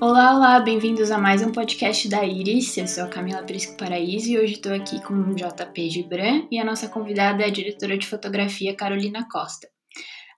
[0.00, 2.76] Olá, olá, bem-vindos a mais um podcast da Iris.
[2.76, 6.60] Eu sou a Camila Prisco Paraíso e hoje estou aqui com o JP Gibran e
[6.60, 9.73] a nossa convidada é a diretora de fotografia Carolina Costa.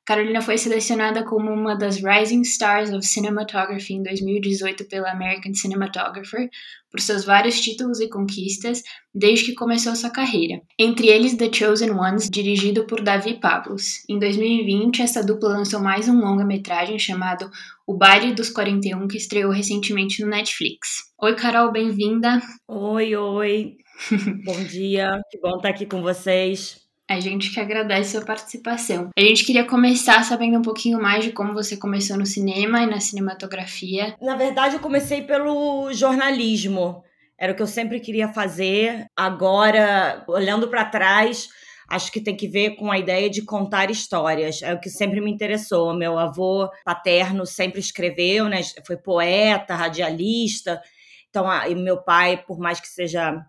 [0.06, 6.48] Carolina foi selecionada como uma das Rising Stars of Cinematography em 2018 pela American Cinematographer
[6.88, 10.62] por seus vários títulos e conquistas desde que começou sua carreira.
[10.78, 14.04] Entre eles, The Chosen Ones, dirigido por Davi Pablos.
[14.08, 17.50] Em 2020, essa dupla lançou mais um longa-metragem chamado
[17.84, 21.12] O Baile dos 41, que estreou recentemente no Netflix.
[21.20, 22.40] Oi, Carol, bem-vinda.
[22.68, 23.76] Oi, oi.
[24.44, 26.85] bom dia, que bom estar aqui com vocês.
[27.08, 29.10] A gente que agradece a sua participação.
[29.16, 32.86] A gente queria começar sabendo um pouquinho mais de como você começou no cinema e
[32.86, 34.16] na cinematografia.
[34.20, 37.04] Na verdade, eu comecei pelo jornalismo.
[37.38, 39.06] Era o que eu sempre queria fazer.
[39.16, 41.48] Agora, olhando para trás,
[41.88, 44.60] acho que tem que ver com a ideia de contar histórias.
[44.60, 45.94] É o que sempre me interessou.
[45.94, 48.62] Meu avô paterno sempre escreveu, né?
[48.84, 50.82] Foi poeta, radialista.
[51.30, 53.46] Então, e meu pai, por mais que seja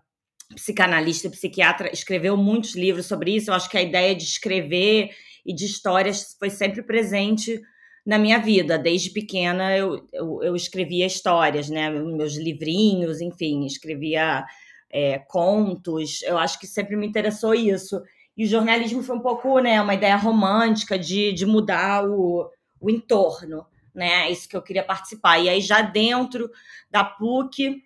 [0.54, 3.50] psicanalista, psiquiatra, escreveu muitos livros sobre isso.
[3.50, 5.10] Eu acho que a ideia de escrever
[5.44, 7.60] e de histórias foi sempre presente
[8.04, 8.78] na minha vida.
[8.78, 11.90] Desde pequena eu, eu, eu escrevia histórias, né?
[11.90, 14.44] Meus livrinhos, enfim, escrevia
[14.90, 16.22] é, contos.
[16.22, 18.02] Eu acho que sempre me interessou isso.
[18.36, 22.48] E o jornalismo foi um pouco, né, uma ideia romântica de, de mudar o,
[22.80, 24.28] o entorno, né?
[24.28, 25.38] É isso que eu queria participar.
[25.40, 26.48] E aí, já dentro
[26.90, 27.82] da PUC,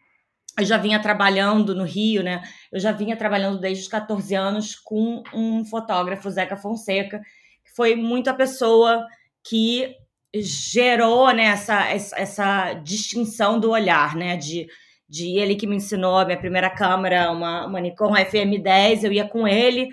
[0.58, 2.42] eu já vinha trabalhando no Rio, né?
[2.70, 7.20] Eu já vinha trabalhando desde os 14 anos com um fotógrafo, Zeca Fonseca,
[7.64, 9.06] que foi muito a pessoa
[9.42, 9.96] que
[10.34, 14.36] gerou né, essa, essa distinção do olhar, né?
[14.36, 14.66] De,
[15.08, 19.26] de ele que me ensinou a minha primeira câmera, uma, uma Nikon FM10, eu ia
[19.26, 19.88] com ele,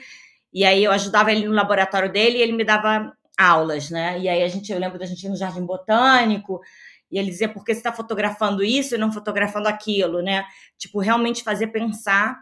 [0.54, 4.20] e aí eu ajudava ele no laboratório dele e ele me dava aulas, né?
[4.20, 6.60] E aí a gente, eu lembro da gente ir no Jardim Botânico,
[7.12, 10.46] e ele dizia, por que você está fotografando isso e não fotografando aquilo, né?
[10.78, 12.40] Tipo, realmente fazer pensar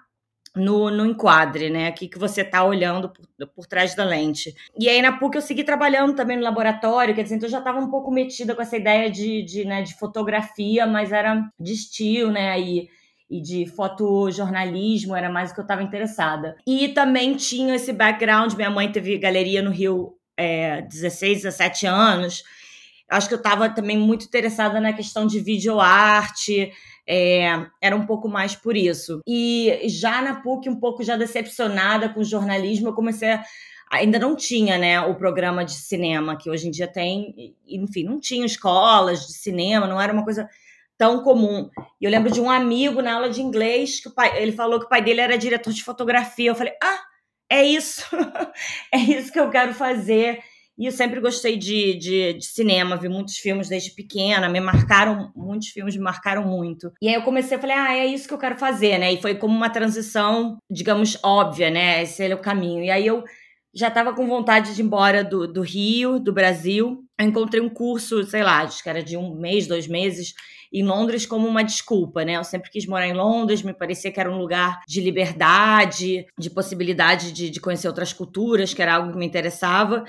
[0.58, 1.88] no, no enquadre, né?
[1.88, 4.54] Aqui que você está olhando por, por, trás da lente.
[4.78, 7.60] E aí na PUC eu segui trabalhando também no laboratório, quer dizer, então eu já
[7.60, 11.74] estava um pouco metida com essa ideia de, de, né, de fotografia, mas era de
[11.74, 12.60] estilo, né?
[12.60, 12.90] E,
[13.30, 16.56] e de fotojornalismo, era mais o que eu estava interessada.
[16.66, 22.44] E também tinha esse background, minha mãe teve galeria no Rio é, 16, 17 anos,
[23.10, 26.72] acho que eu estava também muito interessada na questão de videoarte,
[27.08, 29.22] é, era um pouco mais por isso.
[29.28, 33.44] E já na PUC, um pouco já decepcionada com o jornalismo, eu comecei a
[33.90, 38.20] ainda não tinha né, o programa de cinema que hoje em dia tem, enfim, não
[38.20, 40.50] tinha escolas de cinema, não era uma coisa
[40.98, 41.70] tão comum.
[42.02, 44.86] E eu lembro de um amigo na aula de inglês que pai, ele falou que
[44.86, 46.50] o pai dele era diretor de fotografia.
[46.50, 47.00] Eu falei: "Ah,
[47.50, 48.04] é isso.
[48.92, 50.40] é isso que eu quero fazer".
[50.78, 55.32] E eu sempre gostei de, de, de, cinema, vi muitos filmes desde pequena, me marcaram,
[55.36, 56.92] muitos filmes me marcaram muito.
[57.02, 59.12] E aí eu comecei a falar, ah, é isso que eu quero fazer, né?
[59.12, 62.04] E foi como uma transição, digamos, óbvia, né?
[62.04, 62.84] Esse é o caminho.
[62.84, 63.24] E aí eu
[63.74, 67.04] já estava com vontade de ir embora do, do Rio, do Brasil.
[67.18, 70.34] Eu encontrei um curso, sei lá, acho que era de um mês, dois meses,
[70.72, 72.36] em Londres como uma desculpa, né?
[72.36, 76.50] Eu sempre quis morar em Londres, me parecia que era um lugar de liberdade, de
[76.50, 80.04] possibilidade de, de conhecer outras culturas, que era algo que me interessava.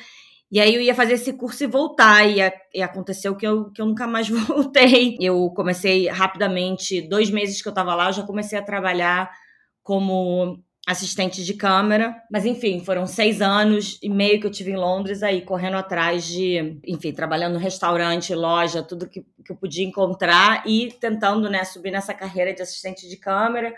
[0.50, 2.38] E aí eu ia fazer esse curso e voltar, e,
[2.74, 5.16] e aconteceu que eu, que eu nunca mais voltei.
[5.20, 9.30] Eu comecei rapidamente, dois meses que eu estava lá, eu já comecei a trabalhar
[9.82, 12.16] como assistente de câmera.
[12.30, 16.24] Mas enfim, foram seis anos e meio que eu tive em Londres aí, correndo atrás
[16.24, 21.62] de, enfim, trabalhando no restaurante, loja, tudo que, que eu podia encontrar e tentando, né,
[21.64, 23.74] subir nessa carreira de assistente de câmera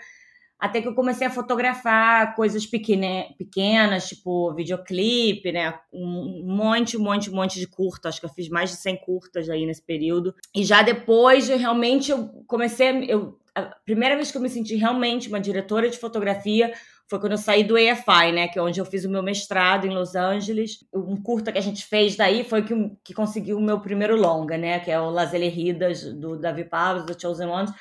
[0.61, 5.73] até que eu comecei a fotografar coisas pequena, pequenas, tipo videoclipe, né?
[5.91, 8.09] Um monte, um monte, um monte de curta.
[8.09, 10.35] Acho que eu fiz mais de 100 curtas aí nesse período.
[10.55, 13.05] E já depois, realmente, eu comecei.
[13.11, 16.71] Eu, a primeira vez que eu me senti realmente uma diretora de fotografia
[17.09, 18.47] foi quando eu saí do EFI, né?
[18.47, 20.85] Que é onde eu fiz o meu mestrado em Los Angeles.
[20.93, 22.73] Um curta que a gente fez daí foi que,
[23.03, 24.79] que conseguiu o meu primeiro longa, né?
[24.79, 27.73] Que é o Las Eleridas, do Davi Pavos, do Chosen Ones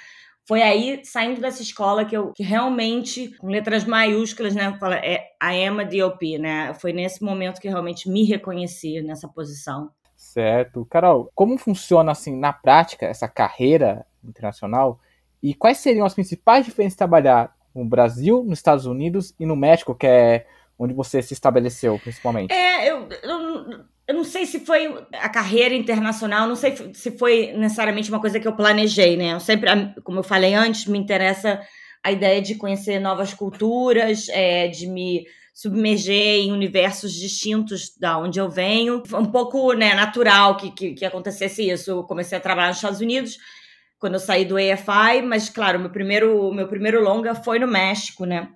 [0.46, 5.28] foi aí, saindo dessa escola, que eu que realmente, com letras maiúsculas, né, fala, é
[5.38, 6.74] a Emma DOP, né?
[6.74, 9.90] Foi nesse momento que realmente me reconheci nessa posição.
[10.16, 10.86] Certo.
[10.90, 15.00] Carol, como funciona, assim, na prática, essa carreira internacional?
[15.42, 19.56] E quais seriam as principais diferenças de trabalhar no Brasil, nos Estados Unidos e no
[19.56, 20.46] México, que é
[20.78, 22.52] onde você se estabeleceu, principalmente?
[22.52, 27.52] É, eu, eu eu não sei se foi a carreira internacional, não sei se foi
[27.52, 29.34] necessariamente uma coisa que eu planejei, né?
[29.34, 29.70] Eu sempre,
[30.02, 31.60] como eu falei antes, me interessa
[32.02, 35.24] a ideia de conhecer novas culturas, é, de me
[35.54, 39.00] submerger em universos distintos da onde eu venho.
[39.06, 41.92] Foi um pouco né, natural que, que, que acontecesse isso.
[41.92, 43.38] Eu comecei a trabalhar nos Estados Unidos
[43.96, 48.24] quando eu saí do AFI, mas claro, meu primeiro meu primeiro longa foi no México,
[48.24, 48.48] né?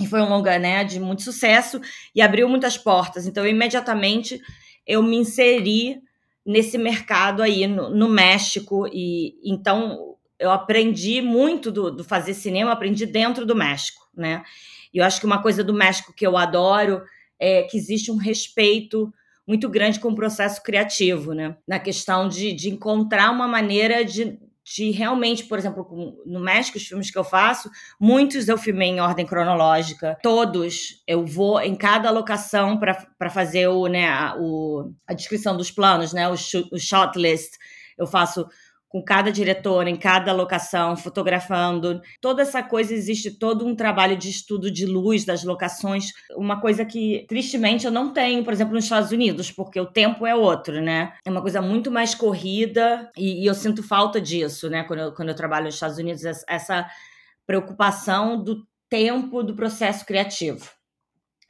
[0.00, 1.82] E foi um longa, né, de muito sucesso
[2.14, 3.26] e abriu muitas portas.
[3.26, 4.40] Então, imediatamente
[4.86, 6.00] eu me inseri
[6.44, 12.72] nesse mercado aí no, no México e então eu aprendi muito do, do fazer cinema,
[12.72, 14.44] aprendi dentro do México, né?
[14.92, 17.02] E eu acho que uma coisa do México que eu adoro
[17.38, 19.12] é que existe um respeito
[19.46, 21.56] muito grande com o processo criativo, né?
[21.66, 25.86] Na questão de, de encontrar uma maneira de, de realmente, por exemplo,
[26.26, 27.70] no México, os filmes que eu faço,
[28.00, 33.86] muitos eu filmei em ordem cronológica, todos eu vou em cada locação para fazer o,
[33.86, 37.52] né, a, o, a descrição dos planos, né, o, o shot list.
[37.96, 38.44] Eu faço
[38.96, 42.00] com cada diretor, em cada locação, fotografando.
[42.18, 46.82] Toda essa coisa existe todo um trabalho de estudo de luz das locações, uma coisa
[46.82, 50.80] que tristemente eu não tenho, por exemplo, nos Estados Unidos, porque o tempo é outro,
[50.80, 51.12] né?
[51.26, 54.82] É uma coisa muito mais corrida e, e eu sinto falta disso, né?
[54.84, 56.88] Quando eu, quando eu trabalho nos Estados Unidos, essa
[57.46, 60.70] preocupação do tempo do processo criativo.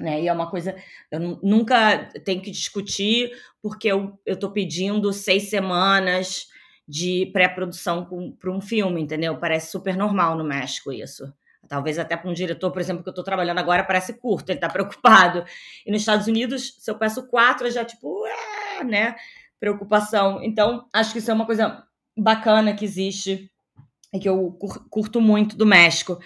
[0.01, 0.23] Né?
[0.23, 0.75] E é uma coisa,
[1.13, 3.31] eu nunca tenho que discutir,
[3.63, 6.49] porque eu estou pedindo seis semanas
[6.89, 9.37] de pré-produção para um filme, entendeu?
[9.39, 11.33] Parece super normal no México isso.
[11.69, 14.59] Talvez até para um diretor, por exemplo, que eu estou trabalhando agora, parece curto, ele
[14.59, 15.45] está preocupado.
[15.85, 18.25] E nos Estados Unidos, se eu peço quatro, é já tipo,
[18.79, 19.17] ah, né?
[19.59, 20.43] Preocupação.
[20.43, 21.83] Então, acho que isso é uma coisa
[22.17, 23.51] bacana que existe
[24.13, 24.57] e que eu
[24.89, 26.19] curto muito do México.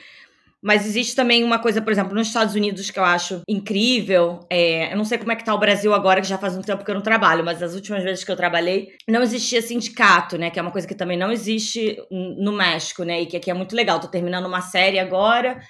[0.63, 4.41] Mas existe também uma coisa, por exemplo, nos Estados Unidos que eu acho incrível.
[4.51, 6.61] É, eu não sei como é que tá o Brasil agora, que já faz um
[6.61, 10.37] tempo que eu não trabalho, mas as últimas vezes que eu trabalhei, não existia sindicato,
[10.37, 10.51] né?
[10.51, 13.23] Que é uma coisa que também não existe no México, né?
[13.23, 13.99] E que aqui é muito legal.
[14.01, 15.61] Tô terminando uma série agora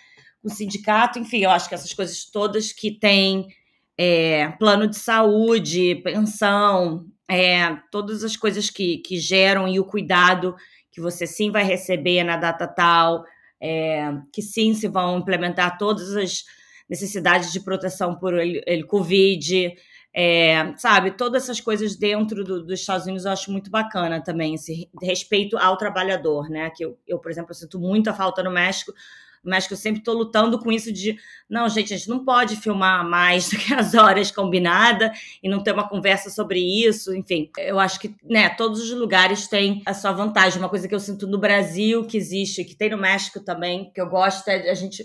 [0.42, 3.46] com sindicato, enfim, eu acho que essas coisas todas que tem
[3.98, 10.56] é, plano de saúde, pensão, é, todas as coisas que, que geram e o cuidado
[10.90, 13.22] que você sim vai receber na data tal
[13.60, 16.44] é, que sim se vão implementar todas as
[16.88, 19.74] necessidades de proteção por ele, ele Covid,
[20.12, 24.54] é, sabe, todas essas coisas dentro do, dos Estados Unidos eu acho muito bacana também,
[24.54, 26.70] esse respeito ao trabalhador, né?
[26.70, 28.92] Que eu, eu por exemplo, sinto muita falta no México,
[29.42, 31.16] mas que eu sempre estou lutando com isso de
[31.48, 35.10] não, gente, a gente não pode filmar mais do que as horas combinadas
[35.42, 37.50] e não ter uma conversa sobre isso, enfim.
[37.58, 40.58] Eu acho que, né, todos os lugares têm a sua vantagem.
[40.58, 44.00] Uma coisa que eu sinto no Brasil que existe, que tem no México também, que
[44.00, 45.04] eu gosto é a gente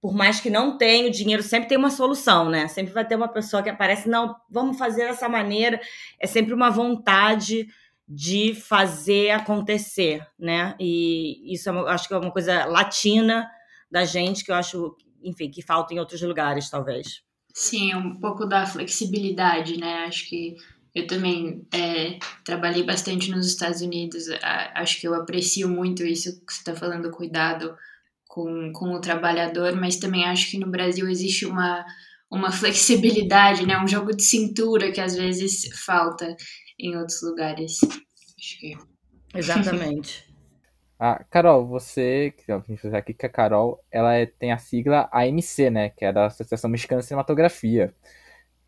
[0.00, 2.66] por mais que não tenha o dinheiro, sempre tem uma solução, né?
[2.68, 5.78] Sempre vai ter uma pessoa que aparece, não, vamos fazer dessa maneira.
[6.18, 7.68] É sempre uma vontade
[8.08, 10.74] de fazer acontecer, né?
[10.80, 13.48] E isso é, acho que é uma coisa latina
[13.90, 17.22] da gente que eu acho, enfim, que falta em outros lugares, talvez.
[17.52, 20.04] Sim, um pouco da flexibilidade, né?
[20.06, 20.56] Acho que
[20.94, 24.24] eu também é, trabalhei bastante nos Estados Unidos,
[24.74, 27.76] acho que eu aprecio muito isso que você está falando, cuidado
[28.26, 31.84] com, com o trabalhador, mas também acho que no Brasil existe uma,
[32.30, 33.78] uma flexibilidade, né?
[33.80, 36.36] Um jogo de cintura que às vezes falta
[36.78, 37.80] em outros lugares.
[37.82, 38.76] Acho que...
[39.34, 40.29] Exatamente.
[41.02, 42.52] Ah, Carol, você, que
[42.94, 46.68] aqui que a Carol, ela é, tem a sigla AMC, né, que é da Associação
[46.68, 47.94] Mexicana de Cinematografia.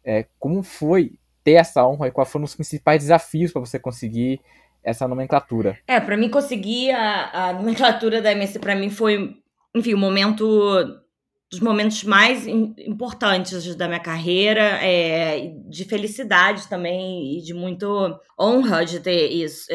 [0.02, 1.12] É, como foi
[1.44, 4.40] ter essa honra e quais foram os principais desafios para você conseguir
[4.82, 5.78] essa nomenclatura?
[5.86, 9.36] É, para mim conseguir a, a nomenclatura da AMC para mim foi,
[9.76, 11.02] enfim, o momento
[11.50, 18.86] dos momentos mais importantes da minha carreira, é, de felicidade também e de muito honra
[18.86, 19.68] de ter isso,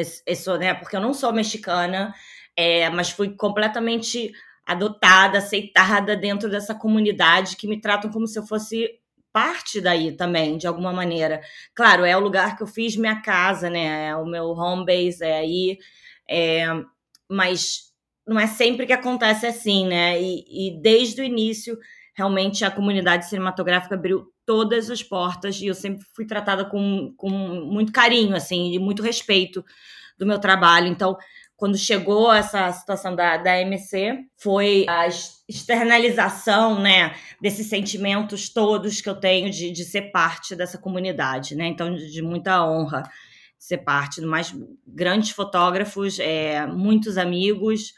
[0.57, 0.73] né?
[0.73, 2.15] Porque eu não sou mexicana,
[2.57, 4.33] é, mas fui completamente
[4.65, 8.99] adotada, aceitada dentro dessa comunidade que me tratam como se eu fosse
[9.31, 11.39] parte daí também, de alguma maneira.
[11.75, 14.07] Claro, é o lugar que eu fiz minha casa, né?
[14.07, 15.77] É o meu home base é aí,
[16.27, 16.65] é,
[17.29, 17.93] mas
[18.27, 20.19] não é sempre que acontece assim, né?
[20.19, 21.77] E, e desde o início,
[22.15, 27.29] realmente a comunidade cinematográfica abriu todas as portas e eu sempre fui tratada com, com
[27.29, 29.63] muito carinho, assim, e muito respeito
[30.17, 30.87] do meu trabalho.
[30.87, 31.15] Então,
[31.57, 35.07] quando chegou essa situação da, da MC, foi a
[35.49, 41.65] externalização, né, desses sentimentos todos que eu tenho de, de ser parte dessa comunidade, né?
[41.65, 43.03] Então, de, de muita honra
[43.57, 47.93] ser parte dos mais grandes fotógrafos, é, muitos amigos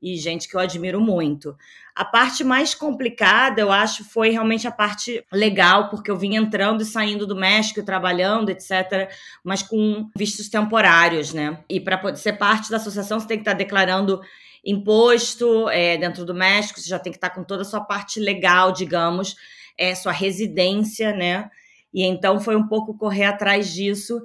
[0.00, 1.56] e gente que eu admiro muito.
[2.00, 6.80] A parte mais complicada, eu acho, foi realmente a parte legal, porque eu vim entrando
[6.80, 9.10] e saindo do México, trabalhando, etc.,
[9.44, 11.62] mas com vistos temporários, né?
[11.68, 14.18] E para ser parte da associação, você tem que estar declarando
[14.64, 18.18] imposto é, dentro do México, você já tem que estar com toda a sua parte
[18.18, 19.36] legal, digamos,
[19.76, 21.50] é, sua residência, né?
[21.92, 24.22] E então foi um pouco correr atrás disso.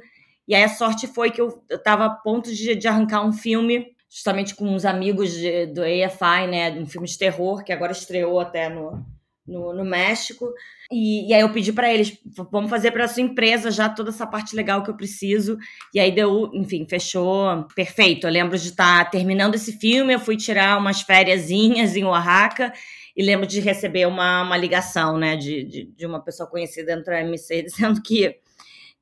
[0.47, 3.93] E aí a sorte foi que eu estava a ponto de, de, arrancar um filme,
[4.15, 6.71] justamente com uns amigos de, do AFI, né?
[6.71, 9.05] Um filme de terror, que agora estreou até no,
[9.45, 10.53] no, no México.
[10.89, 12.17] E, e, aí eu pedi para eles,
[12.49, 15.57] vamos fazer para sua empresa já toda essa parte legal que eu preciso.
[15.93, 18.25] E aí deu, enfim, fechou perfeito.
[18.25, 22.71] Eu lembro de estar tá terminando esse filme, eu fui tirar umas férias em Oaxaca
[23.17, 27.11] e lembro de receber uma, uma ligação, né, de, de, de uma pessoa conhecida dentro
[27.11, 28.37] da MC dizendo que,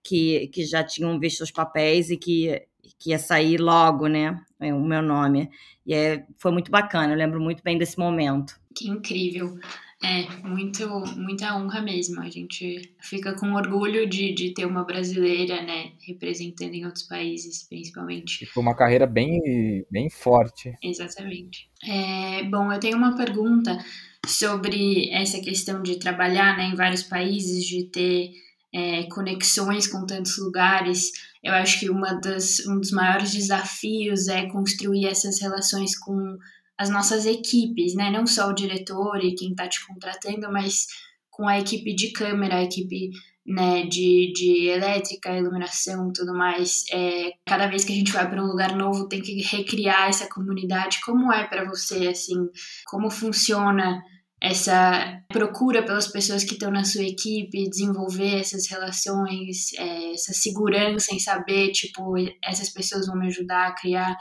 [0.03, 2.63] que, que já tinham visto os papéis e que,
[2.99, 5.49] que ia sair logo, né, o meu nome.
[5.85, 8.59] E é, foi muito bacana, eu lembro muito bem desse momento.
[8.75, 9.57] Que incrível.
[10.03, 10.85] É, muito,
[11.15, 12.19] muita honra mesmo.
[12.19, 17.63] A gente fica com orgulho de, de ter uma brasileira, né, representando em outros países,
[17.63, 18.45] principalmente.
[18.47, 20.73] Foi uma carreira bem, bem forte.
[20.83, 21.69] Exatamente.
[21.87, 23.77] É, bom, eu tenho uma pergunta
[24.25, 28.31] sobre essa questão de trabalhar né, em vários países, de ter
[28.73, 31.11] é, conexões com tantos lugares.
[31.43, 36.37] Eu acho que uma das, um dos maiores desafios é construir essas relações com
[36.77, 38.09] as nossas equipes, né?
[38.09, 40.87] Não só o diretor e quem está te contratando, mas
[41.29, 43.11] com a equipe de câmera, a equipe
[43.45, 46.83] né, de, de elétrica, iluminação tudo mais.
[46.91, 50.27] É, cada vez que a gente vai para um lugar novo, tem que recriar essa
[50.27, 51.01] comunidade.
[51.05, 52.49] Como é para você, assim,
[52.85, 54.01] como funciona
[54.43, 61.15] essa procura pelas pessoas que estão na sua equipe, desenvolver essas relações, é, essa segurança
[61.15, 64.17] em saber, tipo, essas pessoas vão me ajudar a criar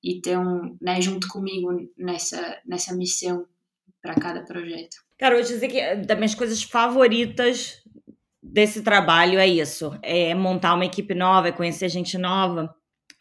[0.00, 3.46] e estão né, junto comigo nessa, nessa missão
[4.00, 4.96] para cada projeto.
[5.18, 7.82] Cara, eu vou dizer que das minhas coisas favoritas
[8.40, 12.72] desse trabalho é isso: é montar uma equipe nova, é conhecer gente nova.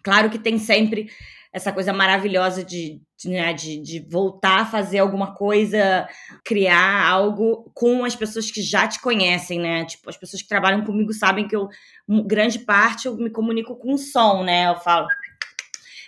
[0.03, 1.09] Claro que tem sempre
[1.53, 6.07] essa coisa maravilhosa de, de, né, de, de, voltar a fazer alguma coisa,
[6.43, 9.85] criar algo com as pessoas que já te conhecem, né?
[9.85, 11.69] Tipo, as pessoas que trabalham comigo sabem que eu,
[12.25, 14.67] grande parte, eu me comunico com som, né?
[14.67, 15.07] Eu falo,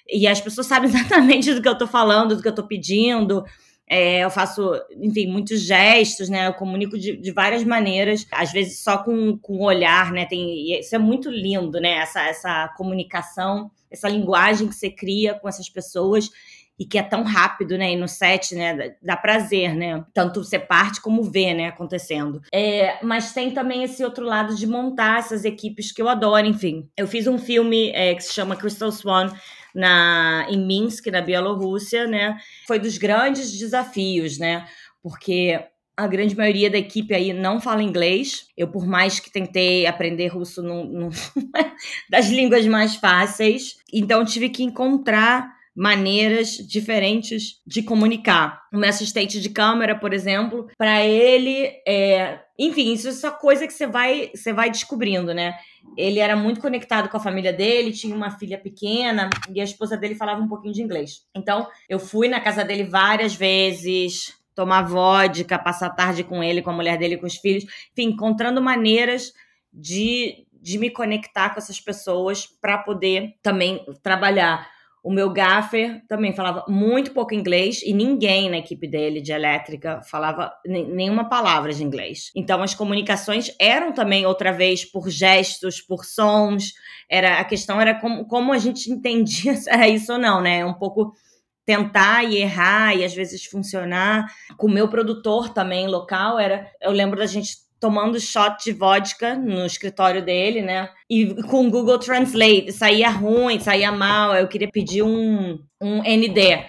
[0.09, 3.45] e as pessoas sabem exatamente do que eu estou falando, do que eu estou pedindo.
[3.87, 6.47] É, eu faço, enfim, muitos gestos, né?
[6.47, 10.25] Eu comunico de, de várias maneiras, às vezes só com, com o olhar, né?
[10.25, 11.99] Tem, isso é muito lindo, né?
[11.99, 16.29] Essa, essa comunicação, essa linguagem que você cria com essas pessoas
[16.77, 17.93] e que é tão rápido, né?
[17.93, 18.95] E no set, né?
[19.01, 20.03] Dá prazer, né?
[20.13, 21.67] Tanto ser parte como ver, né?
[21.67, 22.41] Acontecendo.
[22.53, 26.89] É, mas tem também esse outro lado de montar essas equipes que eu adoro, enfim.
[26.97, 29.31] Eu fiz um filme é, que se chama Crystal Swan
[29.73, 32.37] na, em Minsk, na Bielorrússia, né?
[32.67, 34.67] Foi dos grandes desafios, né?
[35.01, 35.63] Porque
[35.97, 38.47] a grande maioria da equipe aí não fala inglês.
[38.57, 41.09] Eu, por mais que tentei aprender russo, não,
[42.09, 43.77] das línguas mais fáceis.
[43.91, 48.63] Então, tive que encontrar maneiras diferentes de comunicar.
[48.73, 52.39] O meu assistente de câmera, por exemplo, para ele, é...
[52.57, 55.53] enfim, isso é só coisa que você vai, você vai descobrindo, né?
[55.97, 59.97] Ele era muito conectado com a família dele, tinha uma filha pequena e a esposa
[59.97, 61.25] dele falava um pouquinho de inglês.
[61.35, 66.69] Então, eu fui na casa dele várias vezes, tomar vodka, passar tarde com ele, com
[66.69, 69.33] a mulher dele, com os filhos, enfim, encontrando maneiras
[69.71, 74.73] de, de me conectar com essas pessoas para poder também trabalhar.
[75.03, 80.01] O meu gaffer também falava muito pouco inglês e ninguém na equipe dele de elétrica
[80.09, 82.31] falava nenhuma palavra de inglês.
[82.35, 86.73] Então as comunicações eram também outra vez por gestos, por sons.
[87.07, 90.65] Era a questão era como, como a gente entendia se era isso ou não, né?
[90.65, 91.13] Um pouco
[91.65, 94.25] tentar e errar e às vezes funcionar.
[94.57, 99.35] Com o meu produtor também local era, eu lembro da gente tomando shot de vodka
[99.35, 100.89] no escritório dele, né?
[101.09, 104.35] E com Google Translate, saía ruim, saía mal.
[104.35, 106.65] Eu queria pedir um, um ND.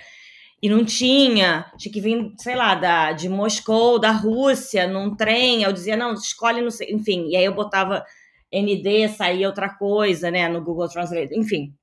[0.63, 5.63] E não tinha, tinha que vir, sei lá, da, de Moscou, da Rússia, num trem.
[5.63, 6.91] Eu dizia, não, escolhe, não sei.
[6.91, 8.05] Enfim, e aí eu botava
[8.53, 11.39] ND, saía outra coisa, né, no Google Translate.
[11.39, 11.75] Enfim,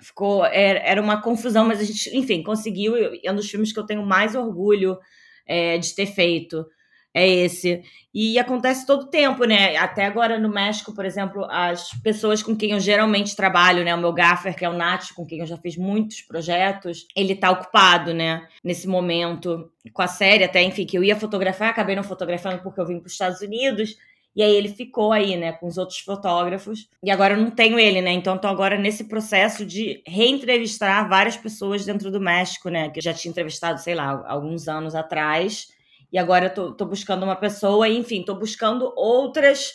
[0.00, 2.94] ficou, era, era uma confusão, mas a gente, enfim, conseguiu.
[3.22, 4.98] É um dos filmes que eu tenho mais orgulho
[5.46, 6.66] é, de ter feito
[7.14, 7.82] é esse.
[8.12, 9.76] E acontece todo tempo, né?
[9.76, 13.94] Até agora no México, por exemplo, as pessoas com quem eu geralmente trabalho, né?
[13.94, 17.34] O meu gaffer, que é o Nath, com quem eu já fiz muitos projetos, ele
[17.34, 18.46] tá ocupado, né?
[18.62, 22.80] Nesse momento com a série, até, enfim, que eu ia fotografar, acabei não fotografando porque
[22.80, 23.96] eu vim para os Estados Unidos.
[24.38, 26.88] E aí ele ficou aí, né, com os outros fotógrafos.
[27.02, 28.12] E agora eu não tenho ele, né?
[28.12, 32.88] Então tô agora nesse processo de reentrevistar várias pessoas dentro do México, né?
[32.88, 35.66] Que eu já tinha entrevistado, sei lá, alguns anos atrás
[36.12, 39.72] e agora eu tô, tô buscando uma pessoa, enfim, tô buscando outras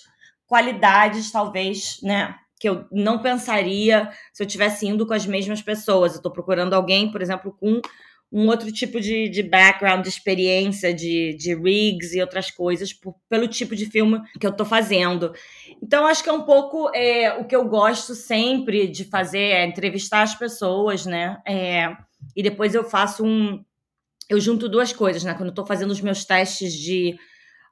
[0.48, 2.34] qualidades, talvez, né?
[2.58, 6.16] Que eu não pensaria se eu tivesse indo com as mesmas pessoas.
[6.16, 7.82] Eu tô procurando alguém, por exemplo, com
[8.34, 13.16] um outro tipo de, de background, de experiência, de, de rigs e outras coisas, por,
[13.30, 15.32] pelo tipo de filme que eu estou fazendo.
[15.82, 19.66] Então, acho que é um pouco é, o que eu gosto sempre de fazer, é
[19.68, 21.40] entrevistar as pessoas, né?
[21.48, 21.96] É,
[22.36, 23.64] e depois eu faço um.
[24.28, 25.36] Eu junto duas coisas, né?
[25.36, 27.16] Quando eu tô fazendo os meus testes de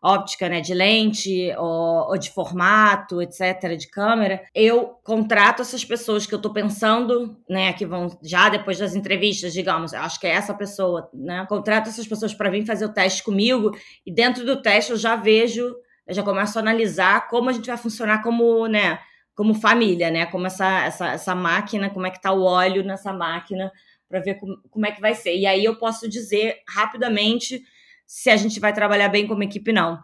[0.02, 6.26] óptica, né, de lente ou, ou, de formato, etc, de câmera, eu contrato essas pessoas
[6.26, 10.32] que eu tô pensando, né, que vão já depois das entrevistas, digamos, acho que é
[10.32, 13.72] essa pessoa, né, contrato essas pessoas para vir fazer o teste comigo
[14.06, 15.76] e dentro do teste eu já vejo,
[16.08, 19.00] eu já começo a analisar como a gente vai funcionar como, né,
[19.36, 23.14] como família, né, como essa essa, essa máquina, como é que tá o óleo nessa
[23.14, 23.72] máquina
[24.10, 25.38] para ver como, como é que vai ser.
[25.38, 27.64] E aí eu posso dizer rapidamente
[28.14, 29.98] se a gente vai trabalhar bem como equipe, não.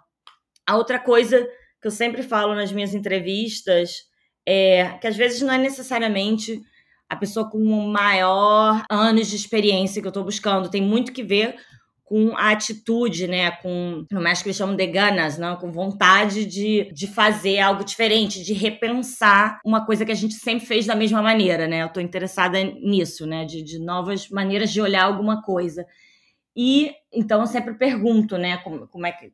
[0.66, 1.46] A outra coisa
[1.82, 4.04] que eu sempre falo nas minhas entrevistas
[4.48, 6.58] é que às vezes não é necessariamente
[7.10, 7.60] a pessoa com
[7.92, 11.58] maior anos de experiência que eu estou buscando, tem muito que ver
[12.02, 13.52] com a atitude, né?
[13.52, 15.58] Com, no México eles chamam de ganas, não?
[15.58, 20.66] com vontade de, de fazer algo diferente, de repensar uma coisa que a gente sempre
[20.66, 21.82] fez da mesma maneira, né?
[21.82, 23.44] Eu estou interessada nisso, né?
[23.44, 25.86] De, de novas maneiras de olhar alguma coisa.
[26.58, 29.32] E então eu sempre pergunto, né, como, como é que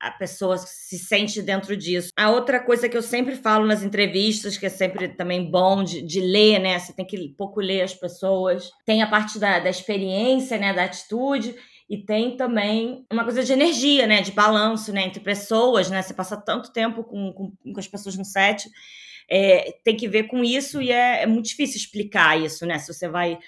[0.00, 2.08] a pessoa se sente dentro disso.
[2.16, 6.02] A outra coisa que eu sempre falo nas entrevistas, que é sempre também bom de,
[6.02, 6.76] de ler, né?
[6.76, 8.72] Você tem que pouco ler as pessoas.
[8.84, 10.72] Tem a parte da, da experiência, né?
[10.74, 11.54] Da atitude.
[11.88, 14.22] E tem também uma coisa de energia, né?
[14.22, 15.04] De balanço, né?
[15.04, 16.02] Entre pessoas, né?
[16.02, 18.68] Você passa tanto tempo com, com, com as pessoas no set.
[19.30, 22.76] É, tem que ver com isso e é, é muito difícil explicar isso, né?
[22.80, 23.38] Se você vai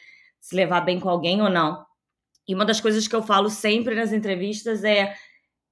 [0.40, 1.84] se levar bem com alguém ou não.
[2.46, 5.14] E uma das coisas que eu falo sempre nas entrevistas é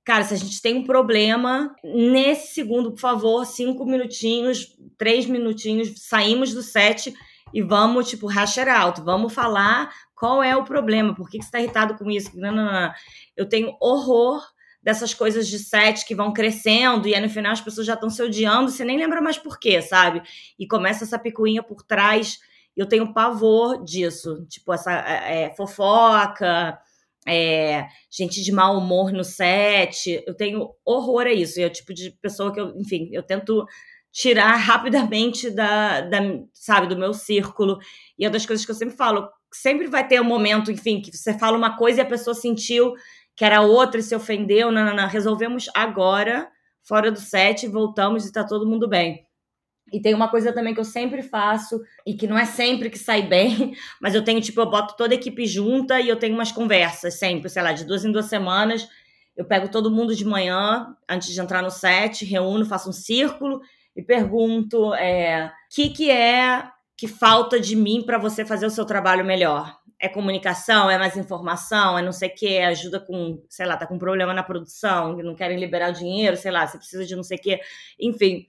[0.04, 5.92] cara, se a gente tem um problema, nesse segundo, por favor, cinco minutinhos, três minutinhos,
[5.96, 7.14] saímos do set
[7.54, 11.44] e vamos, tipo, hash it out, vamos falar qual é o problema, por que, que
[11.44, 12.30] você está irritado com isso?
[12.34, 12.92] Não, não, não.
[13.36, 14.40] Eu tenho horror
[14.80, 18.08] dessas coisas de set que vão crescendo e aí no final as pessoas já estão
[18.08, 20.22] se odiando, você nem lembra mais por quê, sabe?
[20.58, 22.38] E começa essa picuinha por trás
[22.76, 24.46] eu tenho pavor disso.
[24.48, 26.78] Tipo, essa é, é, fofoca,
[27.26, 30.22] é, gente de mau humor no set.
[30.26, 31.60] Eu tenho horror a isso.
[31.60, 33.64] E é o tipo de pessoa que eu, enfim, eu tento
[34.10, 36.18] tirar rapidamente da, da,
[36.52, 37.78] sabe, do meu círculo.
[38.18, 39.28] E é das coisas que eu sempre falo.
[39.52, 42.94] Sempre vai ter um momento, enfim, que você fala uma coisa e a pessoa sentiu
[43.36, 44.72] que era outra e se ofendeu.
[44.72, 45.08] Não, não, não.
[45.08, 46.50] Resolvemos agora,
[46.82, 49.26] fora do set, voltamos e tá todo mundo bem.
[49.92, 52.98] E tem uma coisa também que eu sempre faço, e que não é sempre que
[52.98, 56.34] sai bem, mas eu tenho, tipo, eu boto toda a equipe junta e eu tenho
[56.34, 58.88] umas conversas sempre, sei lá, de duas em duas semanas.
[59.36, 63.60] Eu pego todo mundo de manhã, antes de entrar no set, reúno, faço um círculo
[63.94, 68.70] e pergunto: é, o que, que é que falta de mim para você fazer o
[68.70, 69.76] seu trabalho melhor?
[69.98, 70.90] É comunicação?
[70.90, 71.98] É mais informação?
[71.98, 72.46] É não sei o que?
[72.46, 76.36] É ajuda com, sei lá, tá com problema na produção, não querem liberar o dinheiro,
[76.36, 77.60] sei lá, você precisa de não sei o que.
[78.00, 78.46] Enfim,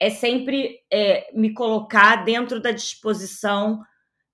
[0.00, 3.82] é sempre é, me colocar dentro da disposição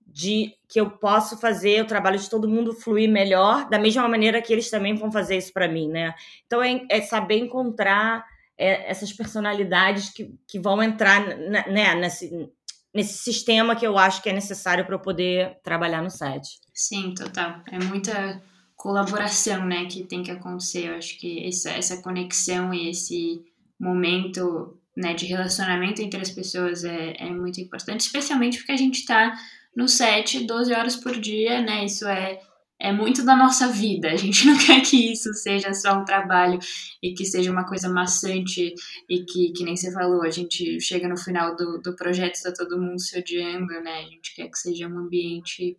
[0.07, 4.41] de que eu posso fazer o trabalho de todo mundo fluir melhor, da mesma maneira
[4.41, 6.15] que eles também vão fazer isso para mim, né?
[6.47, 8.25] Então é, é saber encontrar
[8.57, 12.49] é, essas personalidades que, que vão entrar né, nesse,
[12.95, 16.61] nesse sistema que eu acho que é necessário para eu poder trabalhar no site.
[16.73, 17.61] Sim, total.
[17.71, 18.41] É muita
[18.77, 20.89] colaboração, né, que tem que acontecer.
[20.89, 23.45] Eu acho que essa, essa conexão e esse
[23.79, 29.01] momento né, de relacionamento entre as pessoas é, é muito importante, especialmente porque a gente
[29.01, 29.35] está
[29.77, 31.85] no set 12 horas por dia, né?
[31.85, 32.41] Isso é,
[32.81, 34.11] é muito da nossa vida.
[34.11, 36.59] A gente não quer que isso seja só um trabalho
[37.03, 38.75] e que seja uma coisa maçante
[39.09, 42.53] e que, que nem você falou, a gente chega no final do, do projeto está
[42.53, 43.99] todo mundo se odiando, né?
[43.99, 45.77] A gente quer que seja um ambiente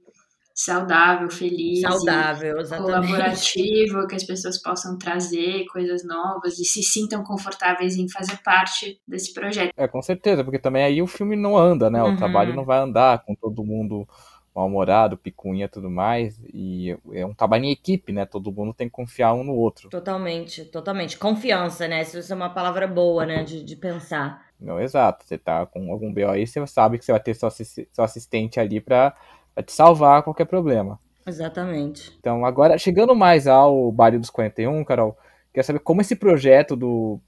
[0.57, 7.95] saudável, feliz, saudável, colaborativo, que as pessoas possam trazer coisas novas e se sintam confortáveis
[7.95, 9.71] em fazer parte desse projeto.
[9.77, 12.01] É, com certeza, porque também aí o filme não anda, né?
[12.01, 12.15] O uhum.
[12.15, 14.07] trabalho não vai andar com todo mundo
[14.55, 16.41] mal-humorado, picunha e tudo mais.
[16.51, 18.25] E é um trabalho em equipe, né?
[18.25, 19.89] Todo mundo tem que confiar um no outro.
[19.89, 21.19] Totalmente, totalmente.
[21.19, 22.01] Confiança, né?
[22.01, 23.43] Isso é uma palavra boa, né?
[23.43, 24.43] De, de pensar.
[24.59, 25.23] Não, exato.
[25.23, 28.59] Você tá com algum BO aí, você sabe que você vai ter seu, seu assistente
[28.59, 29.15] ali para
[29.57, 30.99] Vai te salvar a qualquer problema.
[31.25, 32.15] Exatamente.
[32.19, 35.17] Então, agora, chegando mais ao Baile dos 41, Carol,
[35.51, 37.19] quer saber como esse projeto do.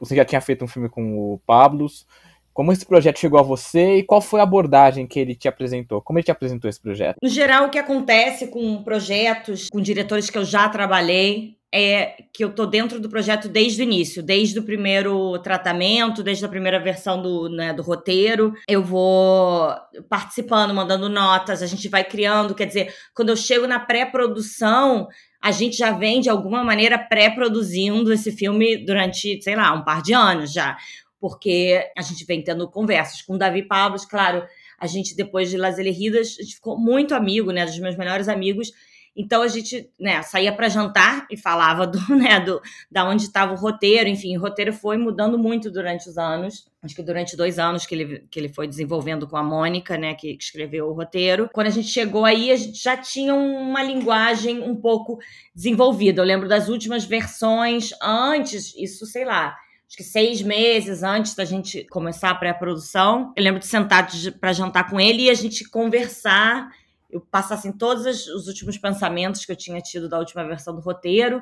[0.00, 2.06] Você já tinha feito um filme com o Pablos.
[2.54, 6.00] Como esse projeto chegou a você e qual foi a abordagem que ele te apresentou?
[6.00, 7.18] Como ele te apresentou esse projeto?
[7.22, 12.44] No geral, o que acontece com projetos, com diretores que eu já trabalhei, é que
[12.44, 16.78] eu tô dentro do projeto desde o início, desde o primeiro tratamento, desde a primeira
[16.78, 18.54] versão do, né, do roteiro.
[18.68, 19.74] Eu vou
[20.08, 22.54] participando, mandando notas, a gente vai criando.
[22.54, 25.08] Quer dizer, quando eu chego na pré-produção,
[25.42, 30.00] a gente já vem, de alguma maneira, pré-produzindo esse filme durante, sei lá, um par
[30.00, 30.76] de anos já.
[31.18, 34.44] Porque a gente vem tendo conversas com o Davi Pablos, claro.
[34.78, 37.66] A gente, depois de Las Ridas, a gente ficou muito amigo, né?
[37.66, 38.70] Dos meus melhores amigos
[39.16, 43.52] então a gente, né, saía para jantar e falava do, né, do, da onde estava
[43.52, 44.08] o roteiro.
[44.08, 46.68] Enfim, o roteiro foi mudando muito durante os anos.
[46.82, 50.14] Acho que durante dois anos que ele, que ele foi desenvolvendo com a Mônica, né,
[50.14, 51.48] que, escreveu o roteiro.
[51.52, 55.18] Quando a gente chegou aí, a gente já tinha uma linguagem um pouco
[55.54, 56.20] desenvolvida.
[56.20, 61.44] Eu lembro das últimas versões antes, isso, sei lá, acho que seis meses antes da
[61.44, 63.32] gente começar a pré-produção.
[63.36, 64.08] Eu lembro de sentar
[64.40, 66.68] para jantar com ele e a gente conversar
[67.14, 70.80] eu passasse assim, todos os últimos pensamentos que eu tinha tido da última versão do
[70.80, 71.40] roteiro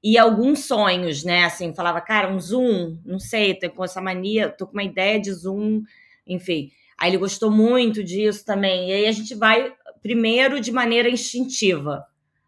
[0.00, 1.44] e alguns sonhos, né?
[1.44, 5.20] Assim, falava, cara, um zoom, não sei, tô com essa mania, tô com uma ideia
[5.20, 5.82] de zoom,
[6.24, 6.70] enfim.
[6.96, 8.90] Aí ele gostou muito disso também.
[8.90, 12.06] E aí a gente vai primeiro de maneira instintiva,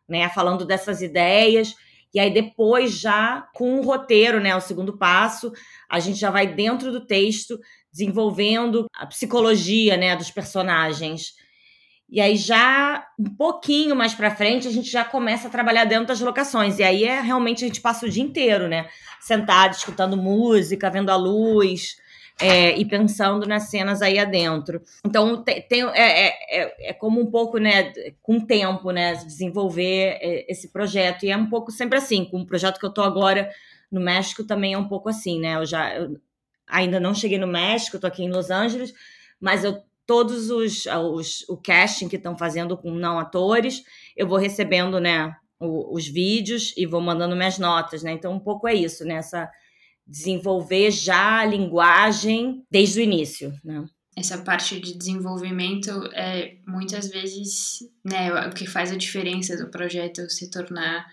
[0.08, 0.28] né?
[0.28, 1.74] Falando dessas ideias.
[2.14, 4.54] E aí depois já com o roteiro, né?
[4.54, 5.52] O segundo passo,
[5.88, 7.58] a gente já vai dentro do texto
[7.90, 10.14] desenvolvendo a psicologia, né?
[10.14, 11.34] Dos personagens.
[12.10, 16.06] E aí já um pouquinho mais para frente a gente já começa a trabalhar dentro
[16.06, 16.78] das locações.
[16.78, 18.88] E aí é realmente a gente passa o dia inteiro, né?
[19.20, 21.96] Sentado, escutando música, vendo a luz
[22.40, 24.82] é, e pensando nas cenas aí adentro.
[25.04, 27.92] Então tem, tem é, é, é, é como um pouco, né,
[28.22, 31.24] com tempo, né, desenvolver é, esse projeto.
[31.24, 33.50] E é um pouco sempre assim, com o projeto que eu tô agora
[33.90, 35.56] no México também é um pouco assim, né?
[35.56, 36.16] Eu já eu
[36.66, 38.94] ainda não cheguei no México, tô aqui em Los Angeles,
[39.40, 43.84] mas eu todos os, os o casting que estão fazendo com não atores,
[44.16, 48.10] eu vou recebendo, né, o, os vídeos e vou mandando minhas notas, né?
[48.10, 49.20] Então um pouco é isso, né?
[50.04, 53.84] Desenvolver já a linguagem desde o início, né?
[54.16, 60.28] Essa parte de desenvolvimento é muitas vezes, né, o que faz a diferença do projeto
[60.28, 61.06] se tornar